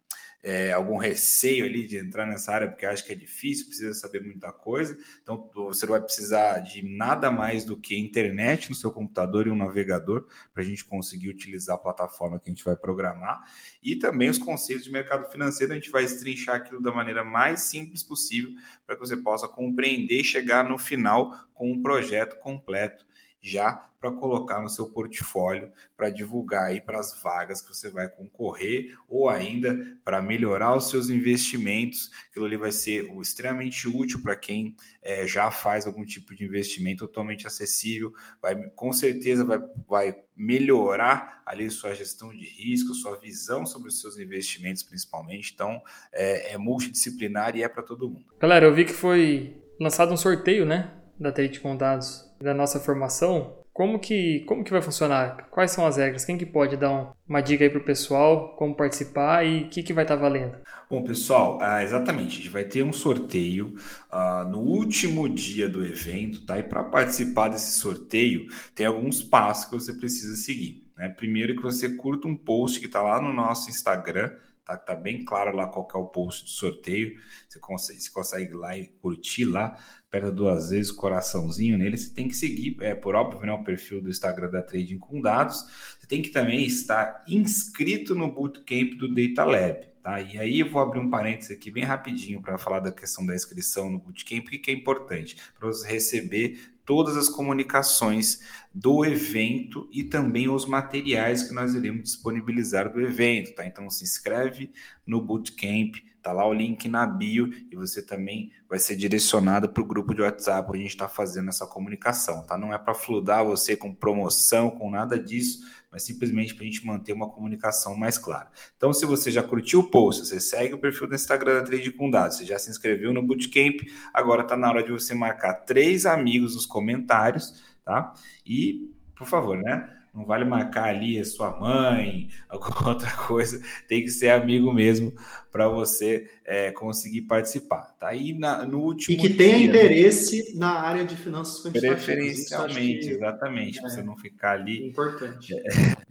é, 0.47 0.73
algum 0.73 0.99
receio 0.99 1.65
ali 1.65 1.87
de 1.87 1.97
entrar 1.97 2.27
nessa 2.27 2.53
área, 2.53 2.69
porque 2.69 2.85
acha 2.85 3.03
que 3.03 3.11
é 3.11 3.15
difícil, 3.15 3.65
precisa 3.65 3.95
saber 3.95 4.23
muita 4.23 4.53
coisa. 4.53 4.95
Então, 5.23 5.51
você 5.55 5.87
vai 5.87 5.99
precisar 6.03 6.59
de 6.59 6.85
nada 6.85 7.31
mais 7.31 7.65
do 7.65 7.79
que 7.79 7.99
internet 7.99 8.69
no 8.69 8.77
seu 8.77 8.93
computador 8.93 9.47
e 9.47 9.51
um 9.51 9.57
navegador 9.57 10.27
para 10.53 10.63
a 10.63 10.67
gente 10.67 10.85
conseguir 10.85 11.31
utilizar 11.31 11.77
a 11.77 11.79
plataforma 11.79 12.39
que 12.39 12.51
a 12.51 12.53
gente 12.53 12.63
vai 12.63 12.77
programar. 12.77 13.43
E 13.83 13.97
também 13.97 14.29
os 14.29 14.37
conceitos 14.37 14.85
de 14.85 14.93
mercado 14.93 15.33
financeiro, 15.33 15.73
a 15.73 15.77
gente 15.77 15.91
vai 15.91 16.05
estrinchar 16.05 16.57
aquilo 16.57 16.83
da 16.83 16.93
maneira 16.93 17.25
mais 17.25 17.63
simples 17.63 18.03
possível 18.03 18.51
para 18.87 18.97
que 18.97 19.01
você 19.01 19.17
possa 19.17 19.49
compreender 19.49 20.21
e 20.21 20.25
chegar 20.25 20.69
no 20.69 20.77
final 20.77 21.35
com 21.55 21.73
um 21.73 21.81
projeto 21.81 22.39
completo 22.39 23.07
já 23.45 23.87
para 24.01 24.11
colocar 24.11 24.61
no 24.61 24.69
seu 24.69 24.87
portfólio, 24.87 25.73
para 25.97 26.11
divulgar 26.11 26.65
aí 26.65 26.81
para 26.81 26.99
as 26.99 27.19
vagas 27.23 27.63
que 27.63 27.75
você 27.75 27.91
vai 27.91 28.07
concorrer 28.07 28.95
ou 29.09 29.31
ainda 29.31 29.99
para 30.05 30.21
melhorar 30.21 30.77
os 30.77 30.91
seus 30.91 31.09
investimentos. 31.09 32.11
Aquilo 32.29 32.45
ali 32.45 32.57
vai 32.57 32.71
ser 32.71 33.11
extremamente 33.21 33.89
útil 33.89 34.21
para 34.23 34.37
quem 34.37 34.77
é, 35.03 35.27
já 35.27 35.51
faz 35.51 35.87
algum 35.87 36.05
tipo 36.05 36.35
de 36.35 36.45
investimento 36.45 37.07
totalmente 37.07 37.47
acessível, 37.47 38.13
vai 38.43 38.55
com 38.71 38.93
certeza 38.93 39.43
vai, 39.43 39.59
vai 39.89 40.17
melhorar 40.37 41.43
ali 41.47 41.71
sua 41.71 41.95
gestão 41.95 42.31
de 42.31 42.45
risco, 42.45 42.93
sua 42.95 43.17
visão 43.19 43.65
sobre 43.65 43.89
os 43.89 44.01
seus 44.01 44.19
investimentos 44.19 44.83
principalmente. 44.83 45.53
Então 45.55 45.83
é, 46.13 46.53
é 46.53 46.59
multidisciplinar 46.59 47.57
e 47.57 47.63
é 47.63 47.69
para 47.69 47.83
todo 47.83 48.09
mundo. 48.11 48.35
Galera, 48.39 48.67
eu 48.67 48.75
vi 48.75 48.85
que 48.85 48.93
foi 48.93 49.57
lançado 49.81 50.13
um 50.13 50.17
sorteio, 50.17 50.67
né? 50.67 51.04
Da 51.19 51.33
Trade 51.33 51.61
com 51.61 51.77
Dados 51.77 52.31
da 52.41 52.53
nossa 52.53 52.79
formação, 52.79 53.57
como 53.75 53.99
que, 53.99 54.45
como 54.47 54.63
que 54.63 54.71
vai 54.71 54.81
funcionar? 54.81 55.49
Quais 55.51 55.73
são 55.73 55.85
as 55.85 55.97
regras? 55.97 56.25
Quem 56.25 56.39
que 56.39 56.47
pode 56.47 56.77
dar 56.77 56.93
um, 56.93 57.13
uma 57.29 57.41
dica 57.41 57.65
aí 57.65 57.71
para 57.71 57.81
o 57.81 57.85
pessoal, 57.85 58.55
como 58.55 58.73
participar 58.73 59.45
e 59.45 59.65
o 59.65 59.69
que, 59.69 59.83
que 59.83 59.93
vai 59.93 60.05
estar 60.05 60.15
tá 60.15 60.23
valendo? 60.23 60.59
Bom, 60.89 61.03
pessoal, 61.03 61.59
ah, 61.61 61.83
exatamente, 61.83 62.35
a 62.35 62.37
gente 62.37 62.49
vai 62.51 62.63
ter 62.65 62.85
um 62.85 62.93
sorteio 62.93 63.75
ah, 64.13 64.47
no 64.49 64.61
último 64.61 65.29
dia 65.29 65.69
do 65.69 65.85
evento, 65.85 66.47
tá? 66.47 66.57
E 66.57 66.63
para 66.63 66.85
participar 66.85 67.49
desse 67.49 67.81
sorteio, 67.81 68.47
tem 68.77 68.87
alguns 68.87 69.21
passos 69.23 69.65
que 69.65 69.73
você 69.73 69.93
precisa 69.93 70.37
seguir. 70.37 70.87
Né? 70.97 71.09
Primeiro 71.09 71.57
que 71.57 71.63
você 71.63 71.89
curta 71.97 72.29
um 72.29 72.37
post 72.37 72.79
que 72.79 72.87
está 72.87 73.03
lá 73.03 73.21
no 73.21 73.33
nosso 73.33 73.71
Instagram, 73.71 74.31
tá? 74.65 74.77
Tá 74.77 74.95
bem 74.95 75.25
claro 75.25 75.57
lá 75.57 75.67
qual 75.67 75.89
é 75.93 75.99
o 75.99 76.07
post 76.07 76.45
do 76.45 76.51
sorteio. 76.51 77.17
Você 77.49 77.59
consegue, 77.59 78.01
você 78.01 78.11
consegue 78.11 78.55
lá 78.55 78.79
e 78.79 78.87
curtir 78.87 79.47
lá 79.47 79.77
aperta 80.15 80.31
duas 80.31 80.71
vezes 80.71 80.93
o 80.93 80.97
coraçãozinho 80.97 81.77
nele, 81.77 81.97
você 81.97 82.11
tem 82.11 82.29
que 82.29 82.37
seguir, 82.37 82.77
é 82.81 82.95
por 82.95 83.17
óbvio, 83.17 83.45
né, 83.45 83.53
o 83.53 83.65
perfil 83.65 84.01
do 84.01 84.09
Instagram 84.09 84.49
da 84.51 84.63
Trading 84.63 84.99
com 84.99 85.21
dados. 85.21 85.65
Você 85.99 86.07
tem 86.07 86.23
que 86.23 86.31
também 86.31 86.65
estar 86.65 87.25
inscrito 87.27 88.15
no 88.15 88.31
bootcamp 88.31 88.95
do 88.95 89.13
Data 89.13 89.45
Lab. 89.45 89.95
Tá? 90.03 90.21
E 90.21 90.39
aí 90.39 90.61
eu 90.61 90.71
vou 90.71 90.83
abrir 90.83 91.01
um 91.01 91.11
parênteses 91.11 91.51
aqui 91.51 91.71
bem 91.71 91.83
rapidinho 91.83 92.41
para 92.41 92.59
falar 92.59 92.81
da 92.81 92.93
questão 92.93 93.25
da 93.25 93.35
inscrição 93.35 93.91
no 93.91 93.99
bootcamp, 93.99 94.47
que 94.47 94.71
é 94.71 94.75
importante 94.75 95.37
para 95.59 95.67
você 95.67 95.89
receber 95.89 96.61
todas 96.85 97.17
as 97.17 97.29
comunicações 97.31 98.41
do 98.73 99.05
evento 99.05 99.89
e 99.91 100.05
também 100.05 100.49
os 100.49 100.67
materiais 100.67 101.45
que 101.45 101.55
nós 101.55 101.75
iremos 101.75 102.03
disponibilizar 102.03 102.93
do 102.93 103.01
evento, 103.01 103.55
tá? 103.55 103.67
Então 103.67 103.89
se 103.89 104.05
inscreve 104.05 104.71
no 105.07 105.23
bootcamp, 105.23 105.97
Tá 106.25 106.33
lá 106.33 106.49
o 106.49 106.55
link 106.55 106.89
na 106.89 107.07
bio 107.07 107.53
e 107.71 107.77
você 107.77 108.01
também 108.01 108.51
vai 108.67 108.79
ser 108.79 108.97
direcionado 108.97 109.69
para 109.69 109.83
o 109.83 109.87
grupo 109.87 110.15
de 110.15 110.23
WhatsApp 110.23 110.67
onde 110.71 110.79
a 110.79 110.83
gente 110.83 110.91
está 110.93 111.07
fazendo 111.07 111.51
essa 111.51 111.67
comunicação, 111.67 112.47
tá? 112.47 112.57
Não 112.57 112.73
é 112.73 112.79
para 112.79 112.95
fludar 112.95 113.45
você 113.45 113.77
com 113.77 113.95
promoção, 113.95 114.71
com 114.71 114.91
nada 114.91 115.19
disso, 115.19 115.61
mas 115.93 116.03
simplesmente 116.03 116.55
para 116.55 116.65
a 116.65 116.67
gente 116.67 116.87
manter 116.87 117.13
uma 117.13 117.29
comunicação 117.29 117.95
mais 117.95 118.17
clara. 118.17 118.51
Então, 118.75 118.91
se 118.95 119.05
você 119.05 119.31
já 119.31 119.43
curtiu 119.43 119.81
o 119.81 119.91
post, 119.91 120.25
você 120.25 120.41
segue 120.41 120.73
o 120.73 120.79
perfil 120.79 121.07
do 121.07 121.15
Instagram 121.15 121.61
da 121.61 121.63
Trade 121.67 121.91
com 121.93 122.11
Dados, 122.11 122.39
você 122.39 122.47
já 122.47 122.59
se 122.59 122.71
inscreveu 122.71 123.13
no 123.13 123.23
Bootcamp, 123.23 123.83
agora 124.15 124.41
está 124.41 124.57
na 124.57 124.71
hora 124.71 124.83
de 124.83 124.93
você 124.93 125.15
marcar 125.15 125.53
três 125.53 126.07
amigos 126.07 126.55
nos 126.55 126.65
comentários, 126.65 127.63
tá? 127.85 128.15
E, 128.47 128.91
por 129.15 129.27
favor, 129.27 129.59
né? 129.59 129.94
Não 130.15 130.25
vale 130.25 130.45
marcar 130.45 130.85
ali 130.85 131.19
a 131.19 131.25
sua 131.25 131.59
mãe, 131.59 132.29
alguma 132.49 132.91
outra 132.91 133.11
coisa. 133.11 133.61
Tem 133.89 134.03
que 134.03 134.11
ser 134.11 134.31
amigo 134.31 134.73
mesmo 134.73 135.13
para 135.51 135.69
você 135.69 136.31
é, 136.45 136.71
conseguir 136.71 137.23
participar. 137.23 137.97
Tá 137.99 138.09
aí 138.09 138.33
na, 138.33 138.65
no 138.65 138.79
último. 138.81 139.17
E 139.17 139.21
que 139.21 139.35
tenha 139.35 139.59
dia, 139.59 139.67
interesse 139.67 140.57
na 140.57 140.79
área 140.79 141.05
de 141.05 141.17
finanças 141.17 141.61
quantitativas. 141.61 142.05
Preferencialmente, 142.05 143.09
que, 143.09 143.15
exatamente. 143.15 143.79
É, 143.79 143.81
para 143.81 143.91
você 143.91 144.03
não 144.03 144.17
ficar 144.17 144.53
ali. 144.53 144.89
Importante. 144.89 145.53
É, 145.53 145.65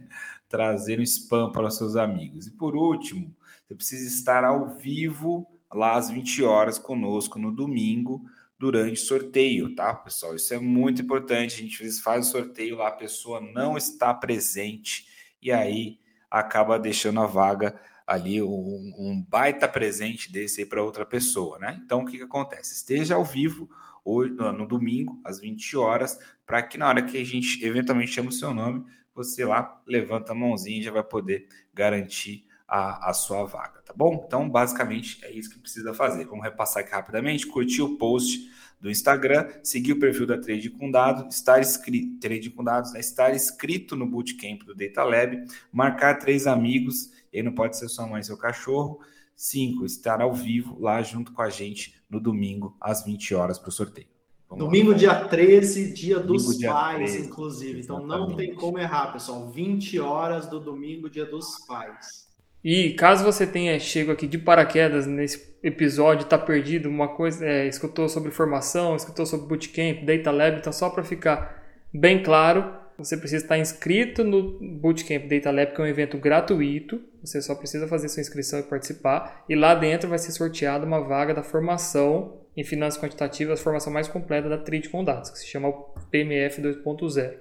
trazer 0.48 1.00
um 1.00 1.02
spam 1.02 1.50
para 1.50 1.66
os 1.66 1.76
seus 1.76 1.96
amigos. 1.96 2.46
E 2.46 2.50
por 2.50 2.76
último, 2.76 3.34
você 3.66 3.74
precisa 3.74 4.06
estar 4.06 4.44
ao 4.44 4.68
vivo 4.76 5.46
lá 5.72 5.96
às 5.96 6.10
20 6.10 6.44
horas 6.44 6.78
conosco 6.78 7.38
no 7.38 7.50
domingo 7.50 8.22
durante 8.64 8.98
sorteio, 8.98 9.74
tá, 9.74 9.92
pessoal? 9.92 10.34
Isso 10.34 10.54
é 10.54 10.58
muito 10.58 11.02
importante. 11.02 11.56
A 11.56 11.58
gente 11.58 11.92
faz 12.00 12.26
o 12.26 12.30
sorteio 12.30 12.76
lá, 12.76 12.88
a 12.88 12.92
pessoa 12.92 13.38
não 13.38 13.76
está 13.76 14.14
presente 14.14 15.06
e 15.42 15.52
aí 15.52 16.00
acaba 16.30 16.78
deixando 16.78 17.20
a 17.20 17.26
vaga 17.26 17.78
ali 18.06 18.40
um, 18.40 18.94
um 18.96 19.22
baita 19.28 19.68
presente 19.68 20.32
desse 20.32 20.62
aí 20.62 20.66
para 20.66 20.82
outra 20.82 21.04
pessoa, 21.04 21.58
né? 21.58 21.78
Então 21.84 22.00
o 22.00 22.06
que, 22.06 22.16
que 22.16 22.24
acontece? 22.24 22.72
Esteja 22.72 23.16
ao 23.16 23.24
vivo 23.24 23.68
hoje 24.02 24.32
no, 24.32 24.50
no 24.50 24.66
domingo 24.66 25.20
às 25.22 25.38
20 25.38 25.76
horas, 25.76 26.18
para 26.46 26.62
que 26.62 26.78
na 26.78 26.88
hora 26.88 27.02
que 27.02 27.18
a 27.18 27.24
gente 27.24 27.62
eventualmente 27.62 28.12
chama 28.12 28.30
o 28.30 28.32
seu 28.32 28.54
nome, 28.54 28.82
você 29.14 29.44
lá 29.44 29.78
levanta 29.86 30.32
a 30.32 30.34
mãozinha 30.34 30.80
e 30.80 30.82
já 30.82 30.90
vai 30.90 31.04
poder 31.04 31.48
garantir 31.74 32.43
a, 32.66 33.10
a 33.10 33.12
sua 33.12 33.44
vaga, 33.44 33.82
tá 33.82 33.92
bom? 33.94 34.24
Então, 34.26 34.48
basicamente, 34.48 35.24
é 35.24 35.30
isso 35.30 35.50
que 35.50 35.58
precisa 35.58 35.92
fazer. 35.92 36.24
Vamos 36.26 36.44
repassar 36.44 36.82
aqui 36.82 36.92
rapidamente, 36.92 37.46
curtir 37.46 37.82
o 37.82 37.96
post 37.96 38.50
do 38.80 38.90
Instagram, 38.90 39.48
seguir 39.62 39.92
o 39.92 39.98
perfil 39.98 40.26
da 40.26 40.38
Trade 40.38 40.70
com 40.70 40.90
Dados, 40.90 41.34
estar 41.34 41.60
inscrito, 41.60 42.18
Trade 42.20 42.50
com 42.50 42.62
Dados, 42.62 42.92
né? 42.92 43.00
estar 43.00 43.34
inscrito 43.34 43.96
no 43.96 44.06
Bootcamp 44.06 44.62
do 44.64 44.74
Data 44.74 45.02
Lab, 45.02 45.44
marcar 45.72 46.18
três 46.18 46.46
amigos, 46.46 47.10
e 47.32 47.42
não 47.42 47.52
pode 47.52 47.78
ser 47.78 47.88
sua 47.88 48.06
mãe 48.06 48.20
e 48.20 48.24
seu 48.24 48.36
cachorro. 48.36 49.00
Cinco, 49.36 49.84
estar 49.84 50.20
ao 50.20 50.32
vivo 50.32 50.78
lá 50.78 51.02
junto 51.02 51.32
com 51.32 51.42
a 51.42 51.50
gente 51.50 52.00
no 52.08 52.20
domingo, 52.20 52.76
às 52.80 53.04
20 53.04 53.34
horas, 53.34 53.58
para 53.58 53.68
o 53.68 53.72
sorteio. 53.72 54.06
Vamos 54.48 54.66
domingo, 54.66 54.92
lá. 54.92 54.96
dia 54.96 55.24
13, 55.28 55.92
dia 55.92 56.20
domingo, 56.20 56.44
dos 56.44 56.58
dia 56.58 56.70
pais, 56.72 57.12
13, 57.12 57.26
inclusive. 57.26 57.78
Exatamente. 57.80 58.04
Então 58.06 58.28
não 58.28 58.36
tem 58.36 58.54
como 58.54 58.78
errar, 58.78 59.12
pessoal. 59.12 59.50
20 59.50 59.98
horas 59.98 60.46
do 60.46 60.60
domingo, 60.60 61.10
dia 61.10 61.26
dos 61.26 61.58
pais. 61.66 62.23
E 62.64 62.94
caso 62.94 63.22
você 63.22 63.46
tenha 63.46 63.78
chego 63.78 64.10
aqui 64.10 64.26
de 64.26 64.38
paraquedas 64.38 65.06
nesse 65.06 65.54
episódio, 65.62 66.26
tá 66.26 66.38
perdido, 66.38 66.88
uma 66.88 67.08
coisa, 67.08 67.44
é, 67.46 67.66
escutou 67.66 68.08
sobre 68.08 68.30
formação, 68.30 68.96
escutou 68.96 69.26
sobre 69.26 69.46
bootcamp, 69.46 70.04
data 70.04 70.30
lab, 70.30 70.58
então 70.58 70.72
só 70.72 70.88
para 70.88 71.04
ficar 71.04 71.62
bem 71.92 72.22
claro, 72.22 72.84
você 72.96 73.16
precisa 73.16 73.44
estar 73.44 73.58
inscrito 73.58 74.22
no 74.22 74.58
Bootcamp 74.60 75.26
Data 75.26 75.50
Lab, 75.50 75.74
que 75.74 75.80
é 75.80 75.84
um 75.84 75.86
evento 75.86 76.16
gratuito. 76.16 77.00
Você 77.22 77.42
só 77.42 77.54
precisa 77.54 77.88
fazer 77.88 78.08
sua 78.08 78.20
inscrição 78.20 78.60
e 78.60 78.62
participar. 78.62 79.44
E 79.48 79.56
lá 79.56 79.74
dentro 79.74 80.08
vai 80.08 80.18
ser 80.18 80.30
sorteada 80.30 80.86
uma 80.86 81.00
vaga 81.00 81.34
da 81.34 81.42
formação 81.42 82.40
em 82.56 82.62
finanças 82.62 83.00
quantitativas, 83.00 83.58
a 83.58 83.62
formação 83.62 83.92
mais 83.92 84.06
completa 84.06 84.48
da 84.48 84.56
Trade 84.56 84.88
com 84.88 85.02
Dados, 85.02 85.30
que 85.30 85.40
se 85.40 85.46
chama 85.46 85.68
o 85.68 85.72
PMF 86.08 86.62
2.0. 86.62 87.34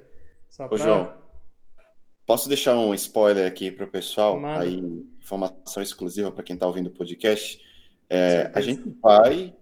Ô, 0.72 0.78
João, 0.78 1.14
posso 2.26 2.48
deixar 2.48 2.78
um 2.78 2.94
spoiler 2.94 3.48
aqui 3.48 3.72
para 3.72 3.86
o 3.86 3.90
pessoal? 3.90 4.40
Mano. 4.40 4.62
Aí, 4.62 5.06
informação 5.22 5.82
exclusiva 5.82 6.32
para 6.32 6.44
quem 6.44 6.56
está 6.56 6.68
ouvindo 6.68 6.88
o 6.88 6.92
podcast. 6.92 7.60
É, 8.10 8.52
a 8.54 8.62
gente 8.62 8.96
vai 9.02 9.54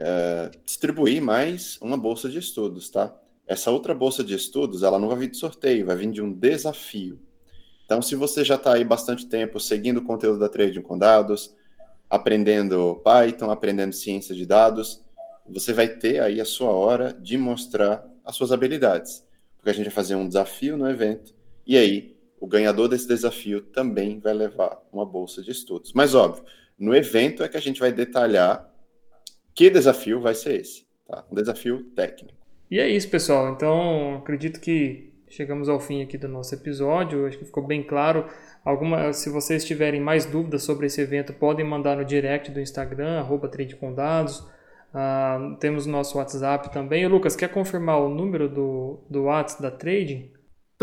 é, 0.00 0.50
distribuir 0.64 1.22
mais 1.22 1.78
uma 1.80 1.96
bolsa 1.96 2.28
de 2.28 2.38
estudos, 2.38 2.90
tá? 2.90 3.14
Essa 3.46 3.70
outra 3.70 3.94
bolsa 3.94 4.24
de 4.24 4.34
estudos, 4.34 4.82
ela 4.82 4.98
não 4.98 5.08
vai 5.08 5.18
vir 5.18 5.30
de 5.30 5.36
sorteio, 5.36 5.86
vai 5.86 5.96
vir 5.96 6.10
de 6.10 6.22
um 6.22 6.32
desafio. 6.32 7.20
Então, 7.84 8.00
se 8.00 8.14
você 8.14 8.42
já 8.42 8.54
está 8.54 8.72
aí 8.74 8.84
bastante 8.84 9.26
tempo 9.26 9.60
seguindo 9.60 9.98
o 9.98 10.04
conteúdo 10.04 10.38
da 10.38 10.48
Trading 10.48 10.80
com 10.80 10.96
Dados, 10.98 11.54
aprendendo 12.08 13.02
Python, 13.04 13.50
aprendendo 13.50 13.92
ciência 13.92 14.34
de 14.34 14.46
dados, 14.46 15.02
você 15.46 15.72
vai 15.72 15.88
ter 15.88 16.20
aí 16.20 16.40
a 16.40 16.44
sua 16.44 16.70
hora 16.70 17.12
de 17.12 17.36
mostrar 17.36 18.04
as 18.24 18.34
suas 18.34 18.52
habilidades. 18.52 19.22
Porque 19.56 19.70
a 19.70 19.72
gente 19.74 19.86
vai 19.86 19.94
fazer 19.94 20.14
um 20.14 20.26
desafio 20.26 20.76
no 20.76 20.88
evento, 20.88 21.33
e 21.66 21.76
aí 21.76 22.14
o 22.40 22.46
ganhador 22.46 22.88
desse 22.88 23.08
desafio 23.08 23.62
também 23.62 24.20
vai 24.20 24.34
levar 24.34 24.78
uma 24.92 25.06
bolsa 25.06 25.42
de 25.42 25.50
estudos. 25.50 25.92
Mas, 25.94 26.14
óbvio, 26.14 26.44
no 26.78 26.94
evento 26.94 27.42
é 27.42 27.48
que 27.48 27.56
a 27.56 27.60
gente 27.60 27.80
vai 27.80 27.90
detalhar 27.90 28.70
que 29.54 29.70
desafio 29.70 30.20
vai 30.20 30.34
ser 30.34 30.60
esse. 30.60 30.86
Tá? 31.06 31.24
Um 31.30 31.34
desafio 31.34 31.84
técnico. 31.96 32.34
E 32.70 32.78
é 32.78 32.88
isso, 32.88 33.08
pessoal. 33.08 33.50
Então, 33.50 34.16
acredito 34.16 34.60
que 34.60 35.12
chegamos 35.28 35.68
ao 35.68 35.80
fim 35.80 36.02
aqui 36.02 36.18
do 36.18 36.28
nosso 36.28 36.54
episódio. 36.54 37.26
Acho 37.26 37.38
que 37.38 37.44
ficou 37.44 37.64
bem 37.64 37.82
claro. 37.82 38.26
Alguma, 38.64 39.12
se 39.12 39.30
vocês 39.30 39.64
tiverem 39.64 40.00
mais 40.00 40.26
dúvidas 40.26 40.64
sobre 40.64 40.86
esse 40.86 41.00
evento, 41.00 41.32
podem 41.32 41.64
mandar 41.64 41.96
no 41.96 42.04
direct 42.04 42.50
do 42.50 42.60
Instagram, 42.60 43.20
arroba 43.20 43.48
tradecondados. 43.48 44.40
Uh, 44.92 45.56
temos 45.60 45.86
nosso 45.86 46.18
WhatsApp 46.18 46.72
também. 46.72 47.04
E, 47.04 47.08
Lucas, 47.08 47.36
quer 47.36 47.48
confirmar 47.48 48.00
o 48.00 48.08
número 48.08 48.48
do, 48.48 48.98
do 49.08 49.24
WhatsApp 49.24 49.62
da 49.62 49.70
Trading? 49.70 50.33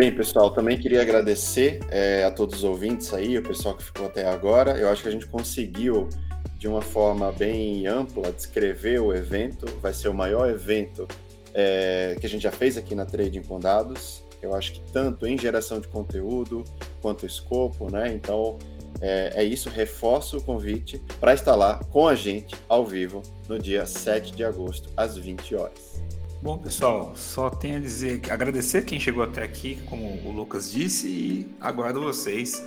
Bem, 0.00 0.10
pessoal, 0.10 0.50
também 0.50 0.78
queria 0.78 1.02
agradecer 1.02 1.78
é, 1.90 2.24
a 2.24 2.30
todos 2.30 2.54
os 2.54 2.64
ouvintes 2.64 3.12
aí, 3.12 3.36
o 3.36 3.42
pessoal 3.42 3.76
que 3.76 3.84
ficou 3.84 4.06
até 4.06 4.26
agora. 4.26 4.78
Eu 4.78 4.88
acho 4.88 5.02
que 5.02 5.08
a 5.10 5.12
gente 5.12 5.26
conseguiu, 5.26 6.08
de 6.56 6.66
uma 6.66 6.80
forma 6.80 7.30
bem 7.30 7.86
ampla, 7.86 8.32
descrever 8.32 8.98
o 8.98 9.12
evento. 9.12 9.66
Vai 9.82 9.92
ser 9.92 10.08
o 10.08 10.14
maior 10.14 10.48
evento 10.48 11.06
é, 11.52 12.16
que 12.18 12.24
a 12.24 12.28
gente 12.30 12.40
já 12.40 12.50
fez 12.50 12.78
aqui 12.78 12.94
na 12.94 13.04
Trading 13.04 13.42
com 13.42 13.60
Dados. 13.60 14.24
Eu 14.40 14.54
acho 14.54 14.72
que 14.72 14.80
tanto 14.90 15.26
em 15.26 15.36
geração 15.36 15.78
de 15.78 15.88
conteúdo 15.88 16.64
quanto 17.02 17.26
escopo, 17.26 17.92
né? 17.92 18.10
Então, 18.10 18.56
é, 19.02 19.32
é 19.34 19.44
isso. 19.44 19.68
Reforço 19.68 20.38
o 20.38 20.42
convite 20.42 20.98
para 21.20 21.34
estar 21.34 21.54
lá 21.54 21.78
com 21.90 22.08
a 22.08 22.14
gente 22.14 22.56
ao 22.70 22.86
vivo 22.86 23.20
no 23.46 23.58
dia 23.58 23.84
7 23.84 24.34
de 24.34 24.44
agosto, 24.44 24.88
às 24.96 25.18
20 25.18 25.56
horas. 25.56 26.00
Bom, 26.42 26.56
pessoal, 26.56 27.12
só 27.16 27.50
tenho 27.50 27.76
a 27.76 27.80
dizer, 27.80 28.22
agradecer 28.30 28.84
quem 28.86 28.98
chegou 28.98 29.22
até 29.22 29.42
aqui, 29.42 29.78
como 29.86 30.06
o 30.24 30.32
Lucas 30.32 30.72
disse, 30.72 31.06
e 31.06 31.54
aguardo 31.60 32.00
vocês 32.00 32.66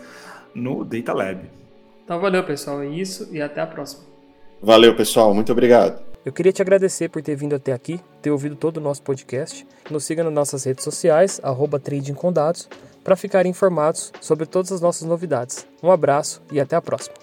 no 0.54 0.86
Data 0.86 1.12
Lab. 1.12 1.50
Então 2.06 2.20
valeu, 2.20 2.44
pessoal, 2.44 2.84
é 2.84 2.88
isso 2.88 3.28
e 3.32 3.42
até 3.42 3.62
a 3.62 3.68
próxima. 3.68 4.04
Valeu, 4.62 4.96
pessoal, 4.96 5.34
muito 5.34 5.52
obrigado. 5.52 6.04
Eu 6.24 6.32
queria 6.32 6.54
te 6.54 6.62
agradecer 6.62 7.10
por 7.10 7.22
ter 7.22 7.36
vindo 7.36 7.56
até 7.56 7.74
aqui, 7.74 8.00
ter 8.22 8.30
ouvido 8.30 8.56
todo 8.56 8.78
o 8.78 8.82
nosso 8.82 9.02
podcast. 9.02 9.66
Nos 9.90 10.06
siga 10.06 10.24
nas 10.24 10.32
nossas 10.32 10.64
redes 10.64 10.84
sociais, 10.84 11.42
arroba 11.44 11.80
Trading 11.80 12.14
com 12.14 12.32
Dados, 12.32 12.70
para 13.04 13.16
ficarem 13.16 13.50
informados 13.50 14.14
sobre 14.22 14.46
todas 14.46 14.72
as 14.72 14.82
nossas 14.82 15.08
novidades. 15.08 15.68
Um 15.82 15.92
abraço 15.92 16.42
e 16.52 16.62
até 16.62 16.76
a 16.76 16.82
próxima. 16.82 17.16